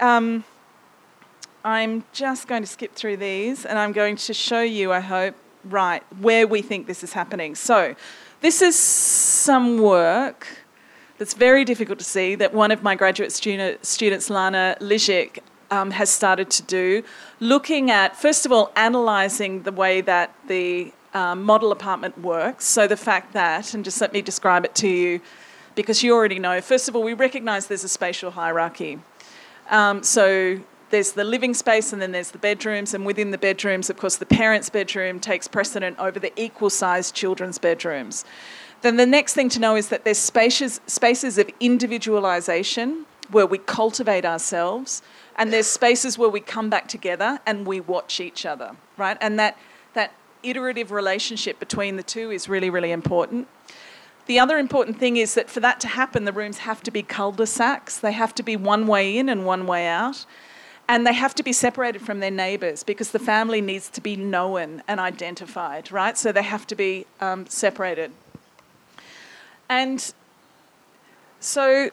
[0.00, 0.44] um,
[1.64, 5.34] I'm just going to skip through these and I'm going to show you, I hope,
[5.64, 7.54] right, where we think this is happening.
[7.54, 7.94] So
[8.40, 10.46] this is some work
[11.18, 15.40] that's very difficult to see that one of my graduate student, students, Lana Lijic,
[15.72, 17.02] um, has started to do,
[17.40, 22.66] looking at, first of all, analysing the way that the um, model apartment works.
[22.66, 25.20] So the fact that, and just let me describe it to you
[25.74, 28.98] because you already know, first of all, we recognise there's a spatial hierarchy.
[29.70, 33.88] Um, so there's the living space and then there's the bedrooms, and within the bedrooms,
[33.88, 38.26] of course, the parents' bedroom takes precedent over the equal sized children's bedrooms.
[38.82, 43.58] Then the next thing to know is that there's spaces, spaces of individualisation where we
[43.58, 45.02] cultivate ourselves
[45.42, 49.18] and there's spaces where we come back together and we watch each other, right?
[49.20, 49.58] And that
[49.92, 50.12] that
[50.44, 53.48] iterative relationship between the two is really, really important.
[54.26, 57.02] The other important thing is that for that to happen, the rooms have to be
[57.02, 57.98] cul-de-sacs.
[57.98, 60.26] They have to be one way in and one way out.
[60.88, 64.14] And they have to be separated from their neighbours because the family needs to be
[64.14, 66.16] known and identified, right?
[66.16, 68.12] So they have to be um, separated.
[69.68, 70.14] And
[71.40, 71.90] so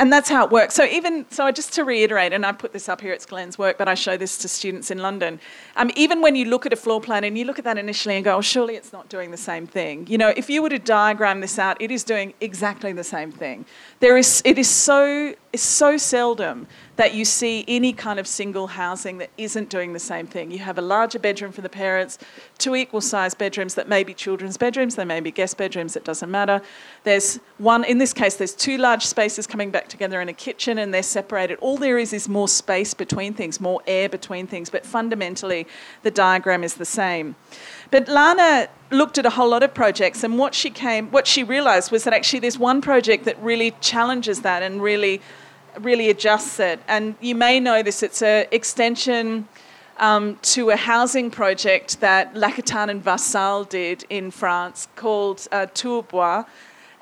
[0.00, 0.74] and that's how it works.
[0.74, 3.76] So even so, just to reiterate, and I put this up here, it's Glenn's work,
[3.76, 5.38] but I show this to students in London.
[5.76, 8.16] Um, even when you look at a floor plan and you look at that initially
[8.16, 10.06] and go, oh, surely it's not doing the same thing.
[10.08, 13.30] You know, if you were to diagram this out, it is doing exactly the same
[13.30, 13.66] thing.
[14.00, 18.68] There is, it is so, it's so seldom that you see any kind of single
[18.68, 20.50] housing that isn't doing the same thing.
[20.50, 22.18] You have a larger bedroom for the parents,
[22.56, 26.04] two equal sized bedrooms that may be children's bedrooms, they may be guest bedrooms, it
[26.04, 26.62] doesn't matter.
[27.04, 30.78] There's one, in this case, there's two large spaces coming back together in a kitchen
[30.78, 31.58] and they're separated.
[31.60, 35.66] All there is is more space between things, more air between things, but fundamentally
[36.02, 37.34] the diagram is the same.
[37.90, 41.42] But Lana looked at a whole lot of projects and what she came what she
[41.44, 45.20] realized was that actually there's one project that really challenges that and really
[45.78, 46.80] really adjusts it.
[46.88, 49.48] And you may know this, it's an extension
[49.98, 56.02] um, to a housing project that Lacaton and Vassal did in France called uh, Tour
[56.02, 56.44] Bois.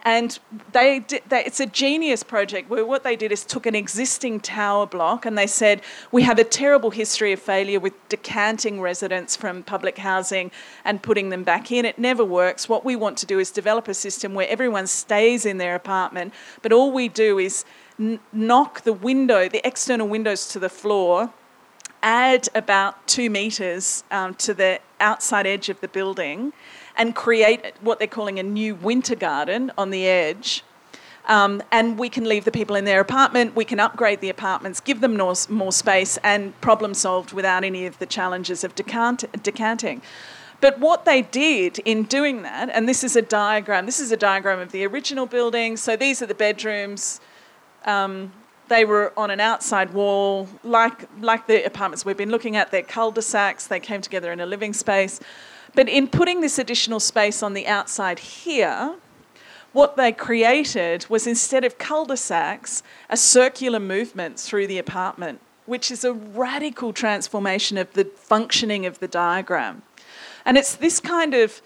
[0.02, 0.38] And
[0.72, 4.40] they, did, they, it's a genius project where what they did is took an existing
[4.40, 5.82] tower block and they said,
[6.12, 10.50] We have a terrible history of failure with decanting residents from public housing
[10.84, 11.84] and putting them back in.
[11.84, 12.68] It never works.
[12.68, 16.32] What we want to do is develop a system where everyone stays in their apartment,
[16.62, 17.64] but all we do is
[17.98, 21.32] n- knock the window, the external windows to the floor,
[22.02, 26.52] add about two metres um, to the outside edge of the building,
[26.98, 30.64] and create what they're calling a new winter garden on the edge.
[31.26, 34.80] Um, and we can leave the people in their apartment, we can upgrade the apartments,
[34.80, 39.24] give them more, more space, and problem solved without any of the challenges of decant-
[39.42, 40.00] decanting.
[40.61, 44.16] But what they did in doing that, and this is a diagram, this is a
[44.16, 45.76] diagram of the original building.
[45.76, 47.20] So these are the bedrooms,
[47.84, 48.32] um,
[48.68, 52.70] they were on an outside wall, like, like the apartments we've been looking at.
[52.70, 53.66] They're cul-de-sacs.
[53.66, 55.20] They came together in a living space.
[55.79, 58.97] But in putting this additional space on the outside here,
[59.73, 66.03] what they created was instead of cul-de-sacs, a circular movement through the apartment, which is
[66.03, 69.83] a radical transformation of the functioning of the diagram.
[70.45, 71.62] And it's this kind of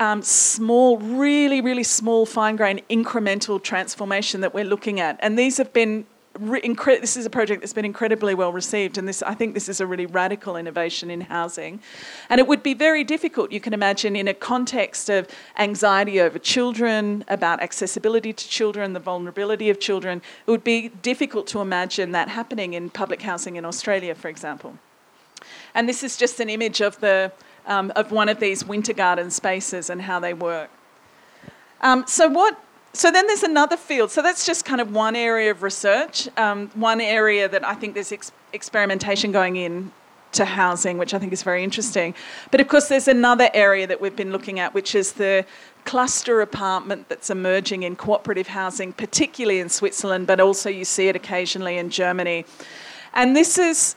[0.00, 5.18] um, small, really, really small, fine grained incremental transformation that we're looking at.
[5.20, 6.04] And these have been
[6.38, 9.54] Re- incre- this is a project that's been incredibly well received, and this I think
[9.54, 11.80] this is a really radical innovation in housing.
[12.28, 16.38] And it would be very difficult, you can imagine, in a context of anxiety over
[16.38, 20.22] children, about accessibility to children, the vulnerability of children.
[20.46, 24.78] It would be difficult to imagine that happening in public housing in Australia, for example.
[25.74, 27.32] And this is just an image of the
[27.66, 30.70] um, of one of these winter garden spaces and how they work.
[31.80, 32.58] Um, so what?
[32.96, 34.10] So then there's another field.
[34.10, 37.92] So that's just kind of one area of research, um, one area that I think
[37.92, 39.92] there's ex- experimentation going in
[40.32, 42.14] to housing, which I think is very interesting.
[42.50, 45.44] But of course, there's another area that we've been looking at, which is the
[45.84, 51.16] cluster apartment that's emerging in cooperative housing, particularly in Switzerland, but also you see it
[51.16, 52.46] occasionally in Germany.
[53.12, 53.94] And this is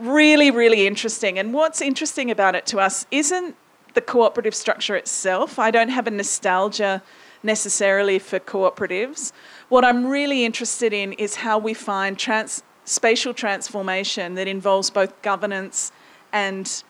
[0.00, 1.38] really, really interesting.
[1.38, 3.54] And what's interesting about it to us isn't
[3.94, 5.60] the cooperative structure itself.
[5.60, 7.02] I don't have a nostalgia
[7.42, 9.32] necessarily for cooperatives.
[9.68, 15.20] What I'm really interested in is how we find trans- spatial transformation that involves both
[15.22, 15.92] governance
[16.32, 16.82] and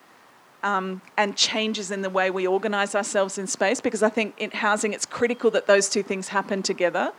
[0.63, 3.81] um, and changes in the way we organise ourselves in space.
[3.81, 7.11] Because I think in housing, it's critical that those two things happen together.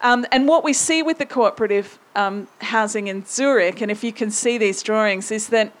[0.00, 4.12] Um, and what we see with the cooperative um, housing in Zurich, and if you
[4.12, 5.72] can see these drawings, is that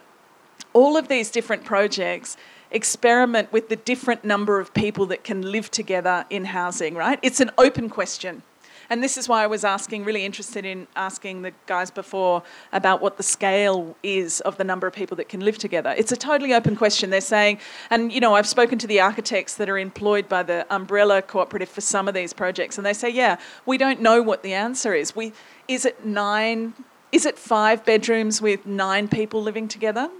[0.72, 2.36] all of these different projects
[2.72, 7.18] experiment with the different number of people that can live together in housing, right?
[7.22, 8.42] It's an open question.
[8.90, 12.42] And this is why I was asking, really interested in asking the guys before
[12.74, 15.94] about what the scale is of the number of people that can live together.
[15.96, 17.08] It's a totally open question.
[17.08, 17.58] They're saying,
[17.88, 21.70] and you know, I've spoken to the architects that are employed by the umbrella cooperative
[21.70, 24.92] for some of these projects, and they say, yeah, we don't know what the answer
[24.92, 25.16] is.
[25.16, 25.32] We
[25.68, 26.74] is it nine?
[27.12, 30.10] Is it five bedrooms with nine people living together?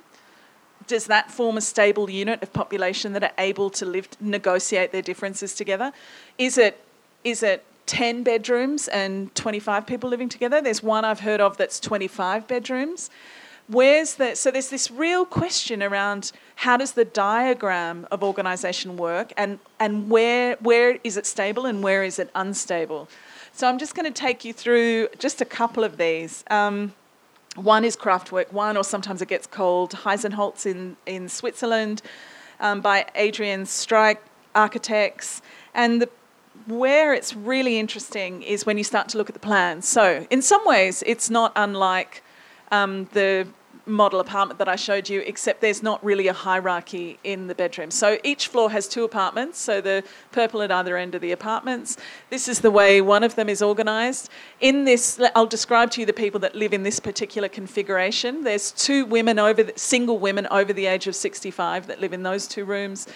[0.93, 5.01] Does that form a stable unit of population that are able to live negotiate their
[5.01, 5.91] differences together
[6.37, 6.85] is it
[7.25, 10.61] is it 10 bedrooms and 25 people living together.
[10.61, 13.11] There's one I've heard of that's 25 bedrooms.
[13.69, 19.33] Where's the, so there's this real question around how does the diagram of organisation work
[19.37, 23.09] and, and where, where is it stable and where is it unstable?
[23.53, 26.45] So I'm just going to take you through just a couple of these.
[26.51, 26.95] Um,
[27.57, 32.03] one is Kraftwerk One, or sometimes it gets called Heizenholz in, in Switzerland
[32.61, 34.19] um, by Adrian Streich
[34.55, 35.43] Architects.
[35.75, 36.09] And the
[36.67, 39.89] where it's really interesting is when you start to look at the plans.
[39.89, 42.23] So, in some ways, it's not unlike
[42.71, 43.47] um, the
[43.87, 47.95] model apartment that I showed you, except there's not really a hierarchy in the bedrooms.
[47.95, 51.97] So each floor has two apartments, so the purple at either end of the apartments.
[52.31, 54.31] This is the way one of them is organised.
[54.61, 58.45] In this, I'll describe to you the people that live in this particular configuration.
[58.45, 62.23] There's two women over, the, single women over the age of 65 that live in
[62.23, 63.09] those two rooms.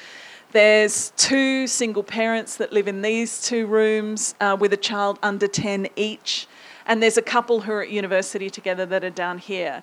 [0.53, 5.49] There's two single parents that live in these two rooms uh, with a child under
[5.49, 6.47] 10 each.
[6.87, 9.83] And there's a couple who are at university together that are down here.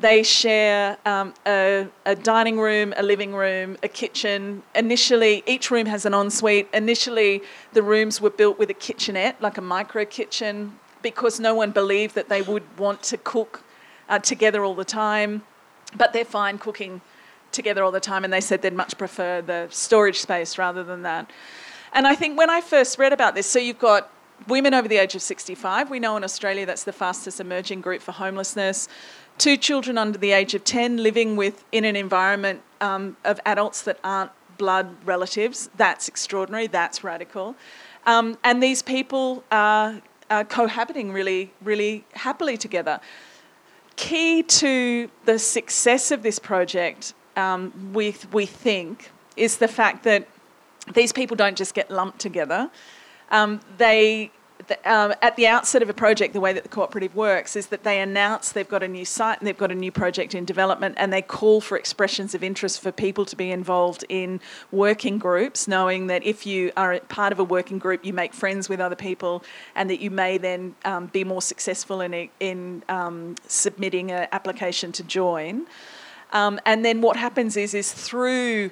[0.00, 4.62] They share um, a, a, dining room, a living room, a kitchen.
[4.74, 6.68] Initially, each room has an ensuite.
[6.72, 7.42] Initially,
[7.74, 12.14] the rooms were built with a kitchenette, like a micro kitchen, because no one believed
[12.14, 13.62] that they would want to cook
[14.08, 15.42] uh, together all the time.
[15.94, 17.02] But they're fine cooking
[17.52, 21.02] together all the time, and they said they'd much prefer the storage space rather than
[21.02, 21.30] that.
[21.92, 24.10] And I think when I first read about this, so you've got
[24.48, 25.90] women over the age of 65.
[25.90, 28.88] We know in Australia that's the fastest emerging group for homelessness.
[29.40, 33.80] Two children under the age of 10 living with in an environment um, of adults
[33.82, 35.70] that aren't blood relatives.
[35.78, 36.66] That's extraordinary.
[36.66, 37.56] That's radical.
[38.04, 43.00] Um, and these people are, are cohabiting really, really happily together.
[43.96, 50.28] Key to the success of this project, um, we, we think, is the fact that
[50.92, 52.70] these people don't just get lumped together
[53.30, 54.30] um, they
[54.84, 57.82] um, at the outset of a project, the way that the cooperative works is that
[57.84, 60.94] they announce they've got a new site and they've got a new project in development,
[60.98, 64.40] and they call for expressions of interest for people to be involved in
[64.70, 68.68] working groups, knowing that if you are part of a working group, you make friends
[68.68, 69.42] with other people,
[69.74, 74.92] and that you may then um, be more successful in, in um, submitting an application
[74.92, 75.66] to join.
[76.32, 78.70] Um, and then what happens is, is through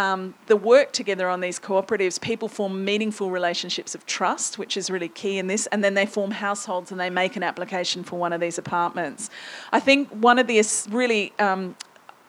[0.00, 4.88] um, the work together on these cooperatives, people form meaningful relationships of trust, which is
[4.88, 8.18] really key in this, and then they form households and they make an application for
[8.18, 9.28] one of these apartments.
[9.72, 10.58] I think one of the
[10.90, 11.76] really um,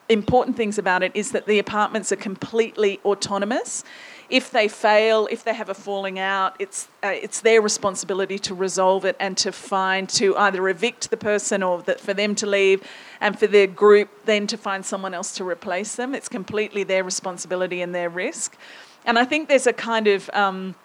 [0.09, 3.83] important things about it is that the apartments are completely autonomous
[4.31, 8.55] if they fail, if they have a falling out, it's uh, it's their responsibility to
[8.55, 12.47] resolve it and to find to either evict the person or that for them to
[12.47, 12.81] leave,
[13.19, 16.15] and for their group then to find someone else to replace them.
[16.15, 18.57] It's completely their responsibility and their risk.
[19.05, 20.75] And I think there's a kind of um,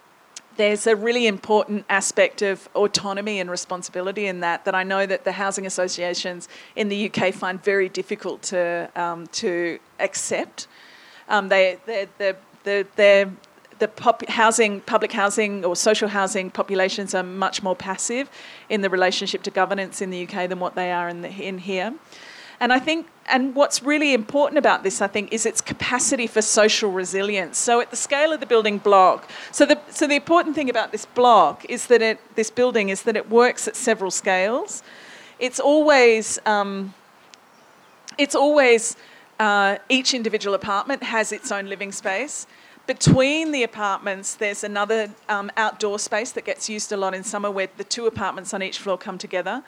[0.57, 5.22] there's a really important aspect of autonomy and responsibility in that that I know that
[5.22, 10.66] the housing associations in the UK find very difficult to um, to accept.
[11.28, 12.36] Um, they, they're,
[12.97, 13.31] the,
[13.79, 18.31] the pop- housing, public housing or social housing populations are much more passive
[18.69, 21.59] in the relationship to governance in the UK than what they are in, the, in
[21.59, 21.95] here.
[22.59, 26.41] And I think, and what's really important about this, I think, is its capacity for
[26.41, 27.59] social resilience.
[27.59, 30.91] So at the scale of the building block, so the so the important thing about
[30.91, 34.83] this block is that it this building is that it works at several scales.
[35.39, 36.95] It's always um,
[38.17, 38.97] it's always
[39.39, 42.47] uh, each individual apartment has its own living space.
[42.87, 47.51] Between the apartments, there's another um, outdoor space that gets used a lot in summer
[47.51, 49.64] where the two apartments on each floor come together.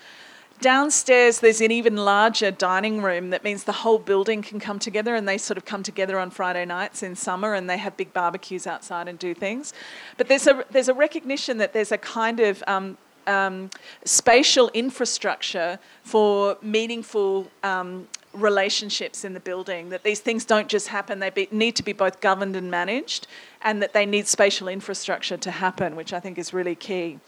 [0.60, 5.14] Downstairs, there's an even larger dining room that means the whole building can come together
[5.14, 8.12] and they sort of come together on Friday nights in summer and they have big
[8.12, 9.72] barbecues outside and do things.
[10.16, 12.98] But there's a, there's a recognition that there's a kind of um,
[13.28, 13.70] um,
[14.04, 21.18] spatial infrastructure for meaningful um, relationships in the building, that these things don't just happen,
[21.18, 23.26] they be, need to be both governed and managed,
[23.62, 27.18] and that they need spatial infrastructure to happen, which I think is really key.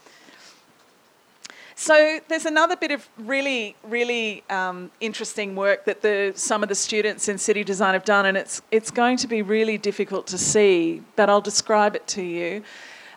[1.75, 6.75] So there's another bit of really, really um, interesting work that the, some of the
[6.75, 10.37] students in city design have done, and it's it's going to be really difficult to
[10.37, 12.63] see, but I'll describe it to you.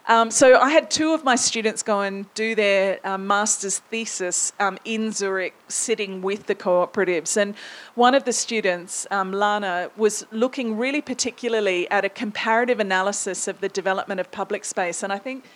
[0.07, 4.53] Um, so I had two of my students go and do their um, master's thesis
[4.61, 7.39] um, in Zurich, sitting with the cooperatives.
[7.39, 7.55] And
[7.95, 13.63] one of the students, um, Lana, was looking really particularly at a comparative analysis of
[13.63, 15.03] the development of public space.
[15.03, 15.47] And I think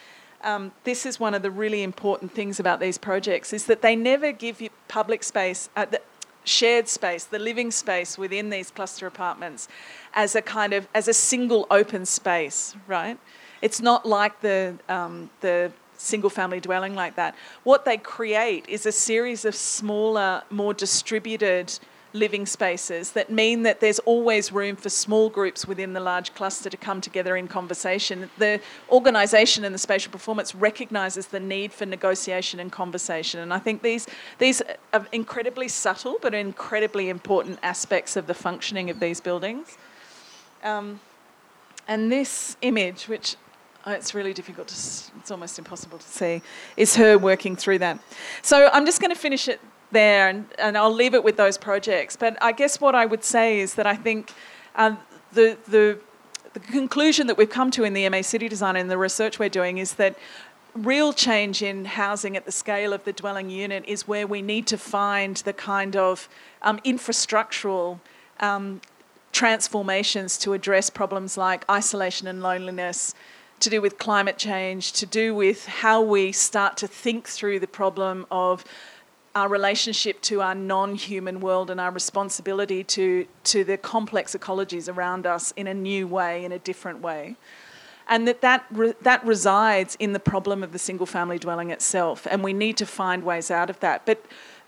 [0.42, 3.94] um, this is one of the really important things about these projects is that they
[3.94, 5.68] never give you public space.
[5.76, 6.01] Uh, the,
[6.44, 9.68] shared space, the living space within these cluster apartments,
[10.14, 13.18] as a kind of as a single open space, right?
[13.62, 17.34] It's not like the, um, the single family dwelling like that.
[17.64, 21.78] What they create is a series of smaller, more distributed
[22.14, 26.70] living spaces that mean that there's always room for small groups within the large cluster
[26.70, 28.30] to come together in conversation.
[28.38, 33.40] The organisation and the spatial performance recognises the need for negotiation and conversation.
[33.40, 34.06] And I think these,
[34.38, 39.76] these are incredibly subtle but incredibly important aspects of the functioning of these buildings.
[40.64, 41.00] Um,
[41.86, 43.36] and this image, which
[43.86, 46.42] it's really difficult to, it's almost impossible to see,
[46.76, 47.98] is her working through that.
[48.42, 49.60] So I'm just going to finish it
[49.90, 52.16] there, and, and I'll leave it with those projects.
[52.16, 54.32] But I guess what I would say is that I think
[54.76, 54.98] um,
[55.32, 55.98] the, the,
[56.52, 59.48] the conclusion that we've come to in the MA City Design and the research we're
[59.48, 60.16] doing is that
[60.74, 64.66] real change in housing at the scale of the dwelling unit is where we need
[64.66, 66.28] to find the kind of
[66.62, 67.98] um, infrastructural
[68.40, 68.80] um,
[69.32, 73.14] transformations to address problems like isolation and loneliness,
[73.61, 77.66] to do with climate change, to do with how we start to think through the
[77.66, 78.64] problem of
[79.34, 85.26] our relationship to our non-human world and our responsibility to, to the complex ecologies around
[85.26, 87.36] us in a new way, in a different way.
[88.09, 92.26] And that that, re- that resides in the problem of the single family dwelling itself.
[92.30, 94.06] And we need to find ways out of that.
[94.06, 94.24] But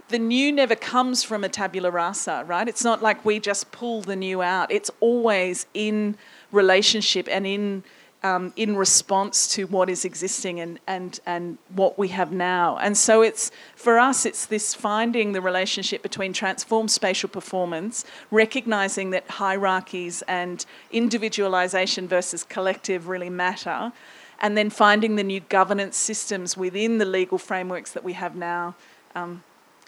[0.09, 2.68] the new never comes from a tabula rasa, right?
[2.68, 4.70] It's not like we just pull the new out.
[4.70, 6.16] It's always in
[6.53, 7.82] relationship and in
[8.23, 12.77] um, in response to what is existing and, and, and what we have now.
[12.79, 19.11] And so it's for us, it's this finding the relationship between transformed spatial performance, recognizing
[19.11, 23.93] that hierarchies and individualization versus collective really matter,
[24.41, 28.75] and then finding the new governance systems within the legal frameworks that we have now.
[29.14, 29.43] Um,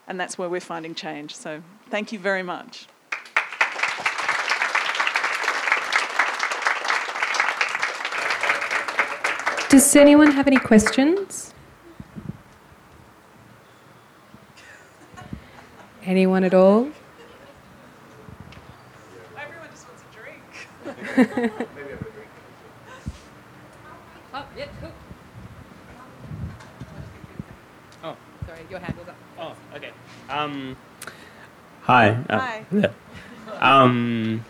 [0.06, 1.34] and that's where we're finding change.
[1.36, 2.86] So thank you very much.
[9.72, 11.54] Does anyone have any questions?
[16.04, 16.90] Anyone at all?
[19.34, 21.68] Everyone just wants a drink.
[24.34, 24.90] Oh, yeah, cool.
[28.04, 28.16] Oh.
[28.46, 29.16] Sorry, your hand was up.
[29.38, 29.90] Oh, okay.
[30.28, 30.76] Um,
[31.80, 32.10] hi.
[32.28, 32.64] Uh, Hi.
[32.72, 32.90] yeah.
[33.58, 34.44] Um,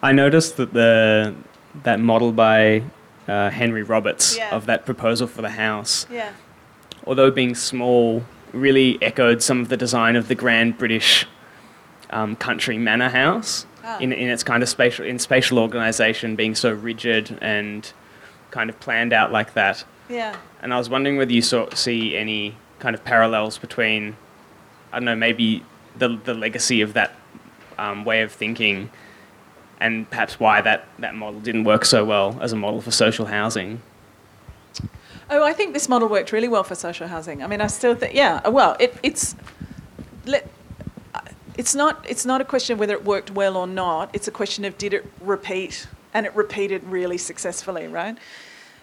[0.00, 1.34] I noticed that the
[1.82, 2.82] that model by
[3.28, 4.54] uh, Henry Roberts Yeah.
[4.54, 6.30] of that proposal for the house, Yeah.
[7.06, 11.26] although being small, really echoed some of the design of the Grand British
[12.10, 13.98] um, Country Manor House Ah.
[13.98, 17.92] in, in its kind of spatial in spatial organisation, being so rigid and
[18.50, 19.84] kind of planned out like that.
[20.08, 20.36] Yeah.
[20.62, 24.16] And I was wondering whether you saw, see any kind of parallels between,
[24.92, 25.64] I don't know, maybe
[25.96, 27.12] the, the legacy of that
[27.78, 28.90] um, way of thinking
[29.80, 33.26] and perhaps why that, that model didn't work so well as a model for social
[33.26, 33.82] housing.
[35.30, 37.42] Oh, I think this model worked really well for social housing.
[37.42, 38.40] I mean, I still think, yeah.
[38.44, 39.34] uh, Well, it, it's
[40.32, 40.40] uh,
[41.56, 44.10] it's not it's not a question of whether it worked well or not.
[44.12, 48.18] It's a question of did it repeat, and it repeated really successfully, right?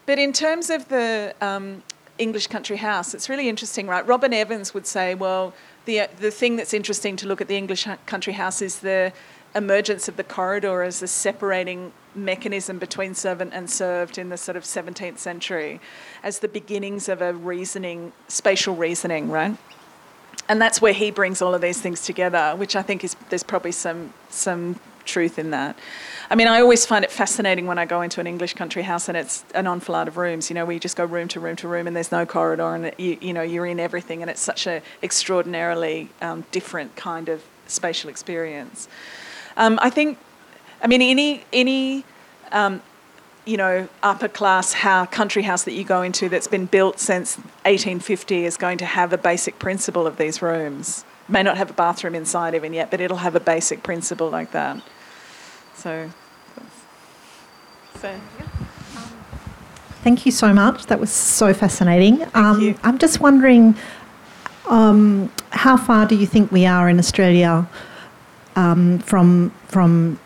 [0.05, 1.83] But in terms of the um,
[2.17, 4.05] English country house, it's really interesting, right?
[4.07, 5.53] Robin Evans would say, well,
[5.85, 9.13] the the thing that's interesting to look at the English country house is the
[9.55, 14.55] emergence of the corridor as a separating mechanism between servant and served in the sort
[14.55, 15.79] of 17th century
[16.23, 19.57] as the beginnings of a reasoning, spatial reasoning, right?
[20.49, 23.43] And that's where he brings all of these things together, which I think is there's
[23.43, 25.77] probably some some truth in that.
[26.29, 29.07] I mean, I always find it fascinating when I go into an English country house
[29.07, 30.49] and it's an enfilade of rooms.
[30.49, 32.93] You know, you just go room to room to room and there's no corridor and
[32.97, 37.43] you, you know you're in everything and it's such a extraordinarily um, different kind of
[37.67, 38.87] spatial experience.
[39.57, 40.17] Um, I think,
[40.81, 42.05] I mean, any any
[42.51, 42.81] um,
[43.45, 47.37] you know upper class house, country house that you go into that's been built since
[47.37, 51.05] 1850 is going to have a basic principle of these rooms.
[51.27, 54.51] May not have a bathroom inside even yet, but it'll have a basic principle like
[54.51, 54.81] that.
[55.75, 56.11] So,
[57.99, 58.19] so
[60.03, 60.87] Thank you so much.
[60.87, 62.25] That was so fascinating.
[62.33, 62.75] um, you.
[62.83, 63.75] I'm just wondering
[64.67, 67.67] um, how far do you think we are in Australia
[68.55, 70.19] um, from from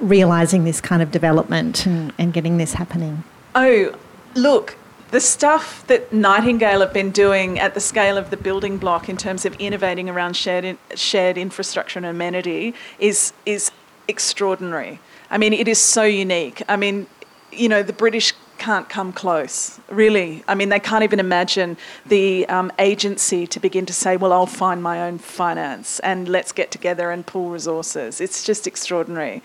[0.00, 3.24] realizing this kind of development and, and getting this happening?
[3.54, 3.96] Oh,
[4.34, 4.76] look,
[5.10, 9.16] the stuff that Nightingale have been doing at the scale of the building block in
[9.16, 13.70] terms of innovating around shared in, shared infrastructure and amenity is is
[14.06, 15.00] extraordinary.
[15.30, 16.62] I mean, it is so unique.
[16.68, 17.06] I mean,
[17.52, 20.44] you know, the British can't come close, really.
[20.46, 24.46] I mean, they can't even imagine the um, agency to begin to say, well, I'll
[24.46, 28.20] find my own finance and let's get together and pool resources.
[28.20, 29.42] It's just extraordinary.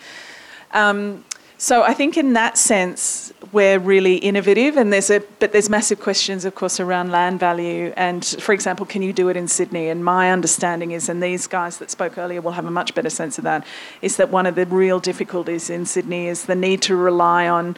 [0.72, 1.24] Um,
[1.58, 6.00] so I think in that sense we're really innovative, and there's a but there's massive
[6.00, 7.94] questions, of course, around land value.
[7.96, 9.88] And for example, can you do it in Sydney?
[9.88, 13.10] And my understanding is, and these guys that spoke earlier will have a much better
[13.10, 13.66] sense of that,
[14.02, 17.78] is that one of the real difficulties in Sydney is the need to rely on.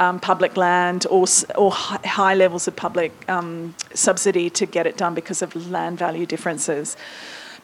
[0.00, 5.14] Um, public land or, or high levels of public um, subsidy to get it done
[5.14, 6.96] because of land value differences.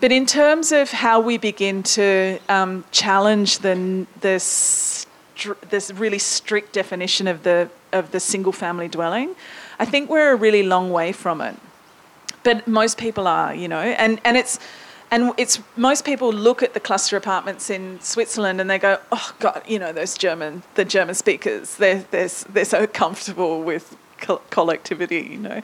[0.00, 6.72] But in terms of how we begin to um, challenge the, str- this really strict
[6.72, 9.34] definition of the, of the single family dwelling,
[9.80, 11.56] I think we're a really long way from it.
[12.44, 14.58] But most people are, you know, and, and it's,
[15.10, 19.34] And it's most people look at the cluster apartments in Switzerland and they go, "Oh
[19.40, 21.76] God, you know those German, the German speakers.
[21.76, 25.62] They're they're, they're so comfortable with co- collectivity, you know."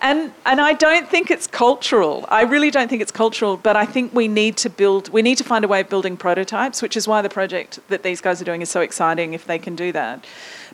[0.00, 2.24] And and I don't think it's cultural.
[2.28, 3.56] I really don't think it's cultural.
[3.56, 5.08] But I think we need to build.
[5.10, 8.02] We need to find a way of building prototypes, which is why the project that
[8.02, 9.34] these guys are doing is so exciting.
[9.34, 10.24] If they can do that,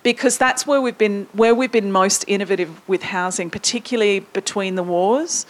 [0.02, 4.82] because that's where we've been where we've been most innovative with housing, particularly between the
[4.82, 5.44] wars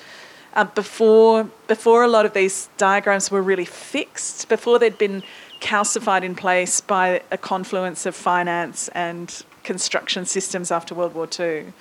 [0.56, 5.22] uh, before before a lot of these diagrams were really fixed, before they'd been
[5.60, 11.72] calcified in place by a confluence of finance and construction systems after World War II.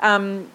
[0.00, 0.50] Um,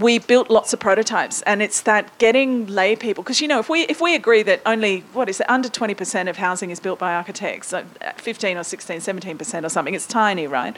[0.00, 3.68] we built lots of prototypes, and it's that getting lay people because you know if
[3.68, 6.80] we if we agree that only what is it under twenty percent of housing is
[6.80, 7.84] built by architects, so
[8.16, 10.76] fifteen or 16, 17 percent or something, it's tiny, right?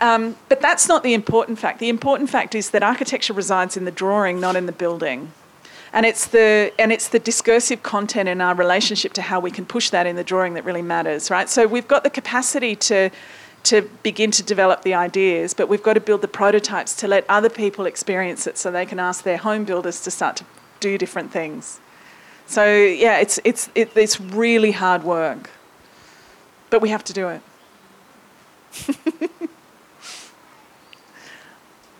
[0.00, 1.78] Um, but that's not the important fact.
[1.78, 5.32] The important fact is that architecture resides in the drawing, not in the building.
[5.92, 9.66] And it's the and it's the discursive content in our relationship to how we can
[9.66, 11.48] push that in the drawing that really matters, right?
[11.48, 13.10] So we've got the capacity to
[13.64, 17.26] to begin to develop the ideas, but we've got to build the prototypes to let
[17.28, 20.44] other people experience it so they can ask their home builders to start to
[20.78, 21.80] do different things.
[22.46, 25.50] So yeah, it's it's it, it's really hard work.
[26.70, 27.42] But we have to do it.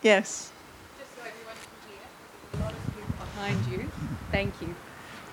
[0.02, 0.50] Yes.
[0.98, 3.90] Just so everyone can hear, a lot of people behind you.
[4.32, 4.74] Thank you.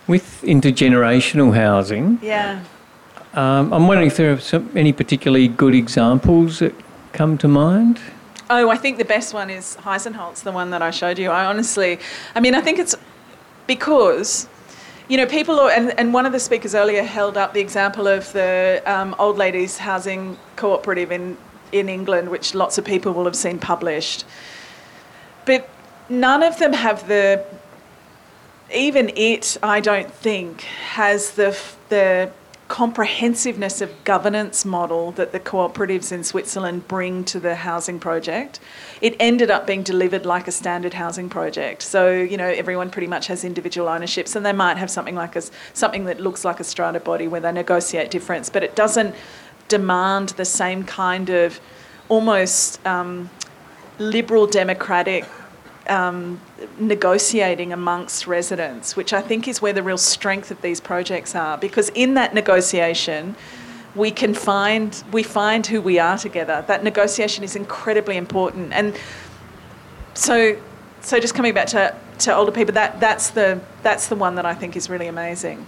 [0.08, 2.60] With intergenerational housing, Yeah.
[3.34, 6.74] um, I'm wondering if there are some, any particularly good examples that
[7.14, 8.00] come to mind.
[8.50, 11.30] Oh, I think the best one is Heizenholz, the one that I showed you.
[11.32, 12.00] I honestly,
[12.36, 12.96] I mean, I think it's
[13.68, 14.48] because,
[15.10, 18.08] you know, people, are, and, and one of the speakers earlier held up the example
[18.08, 21.38] of the um, old ladies housing cooperative in,
[21.74, 24.24] in England, which lots of people will have seen published.
[25.48, 25.68] But
[26.10, 27.44] none of them have the,
[28.72, 31.58] even it, I don't think, has the,
[31.90, 32.32] the
[32.68, 38.60] comprehensiveness of governance model that the cooperatives in Switzerland bring to the housing project.
[39.00, 41.82] It ended up being delivered like a standard housing project.
[41.82, 45.38] So, you know, everyone pretty much has individual ownerships and they might have something like
[45.38, 45.44] a,
[45.74, 49.16] something that looks like a strata body where they negotiate difference, but it doesn't
[49.70, 51.62] demand the same kind of
[52.10, 53.30] almost um,
[54.00, 55.26] liberal democratic
[55.88, 56.40] um,
[56.80, 61.58] negotiating amongst residents, which I think is where the real strength of these projects are.
[61.58, 63.36] Because in that negotiation,
[63.96, 66.64] we can find we find who we are together.
[66.68, 68.96] That negotiation is incredibly important, and
[70.14, 70.58] so
[71.02, 74.46] so just coming back to, to older people, that that's the that's the one that
[74.46, 75.66] I think is really amazing.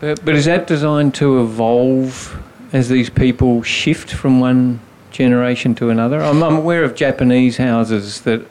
[0.00, 2.36] But, but is that designed to evolve
[2.72, 4.80] as these people shift from one
[5.14, 6.20] generation to another?
[6.20, 8.46] I'm, I'm aware of Japanese houses that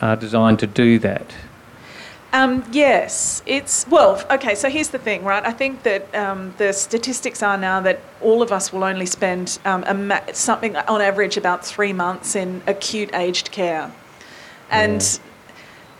[0.00, 1.26] are designed to do that.
[2.32, 4.22] Um, yes, it's well.
[4.30, 5.44] Okay, so here's the thing, right?
[5.44, 9.58] I think that um, the statistics are now that all of us will only spend
[9.64, 13.90] um, a ma- something on average about three months in acute aged care,
[14.70, 15.18] and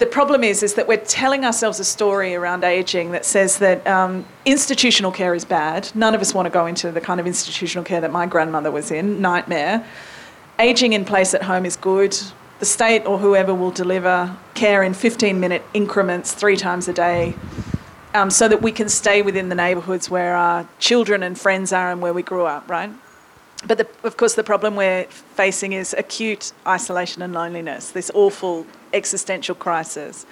[0.00, 3.86] the problem is is that we're telling ourselves a story around aging that says that
[3.86, 5.88] um, institutional care is bad.
[5.94, 8.70] None of us want to go into the kind of institutional care that my grandmother
[8.70, 9.20] was in.
[9.20, 9.86] Nightmare.
[10.58, 12.16] Aging in place at home is good
[12.60, 17.34] the state or whoever will deliver care in 15 minute increments three times a day
[18.12, 21.90] um, so that we can stay within the neighbourhoods where our children and friends are
[21.90, 22.90] and where we grew up, right?
[23.66, 28.66] But the, of course, the problem we're facing is acute isolation and loneliness, this awful
[28.92, 30.24] existential crisis.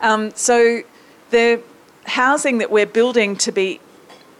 [0.00, 0.82] Um, so
[1.30, 1.60] the
[2.04, 3.80] housing that we're building to be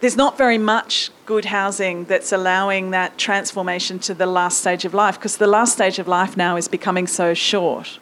[0.01, 4.93] there's not very much good housing that's allowing that transformation to the last stage of
[4.93, 7.99] life because the last stage of life now is becoming so short.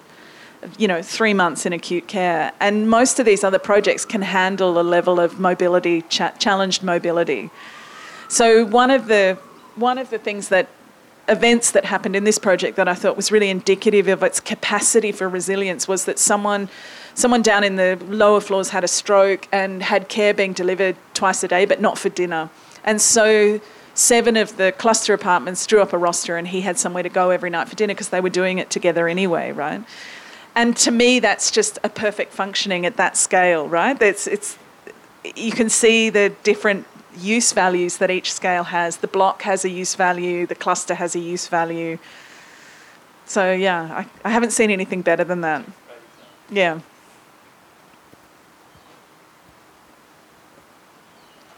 [0.78, 2.52] You know, three months in acute care.
[2.60, 7.50] And most of these other projects can handle a level of mobility, cha- challenged mobility.
[8.28, 9.38] So, one of the,
[9.78, 10.68] one of the things that
[11.30, 15.12] events that happened in this project that I thought was really indicative of its capacity
[15.12, 16.70] for resilience was that someone
[17.16, 21.44] someone down in the lower floors had a stroke and had care being delivered twice
[21.44, 22.50] a day, but not for dinner.
[22.84, 23.60] And so
[23.96, 27.32] seven of the cluster apartments drew up a roster and he had somewhere to go
[27.32, 29.84] every night for dinner because they were doing it together anyway, right?
[30.56, 34.00] And to me, that's just a perfect functioning at that scale, right?
[34.00, 34.58] It's, it's,
[35.36, 36.86] you can see the different
[37.20, 38.98] use values that each scale has.
[38.98, 41.98] The block has a use value, the cluster has a use value.
[43.26, 45.66] So, yeah, I, I haven't seen anything better than that.
[46.50, 46.80] Yeah.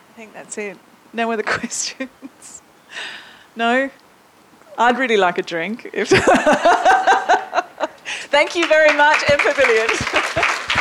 [0.09, 0.77] I think that's it.
[1.13, 2.61] No other questions?
[3.55, 3.89] No?
[4.77, 5.89] I'd really like a drink.
[5.93, 6.09] If
[8.31, 10.75] Thank you very much, MPavilion.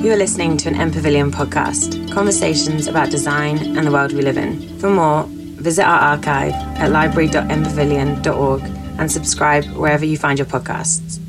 [0.00, 4.38] You are listening to an MPavilion podcast, conversations about design and the world we live
[4.38, 4.78] in.
[4.78, 8.62] For more, visit our archive at library.mpavilion.org
[8.98, 11.19] and subscribe wherever you find your podcasts.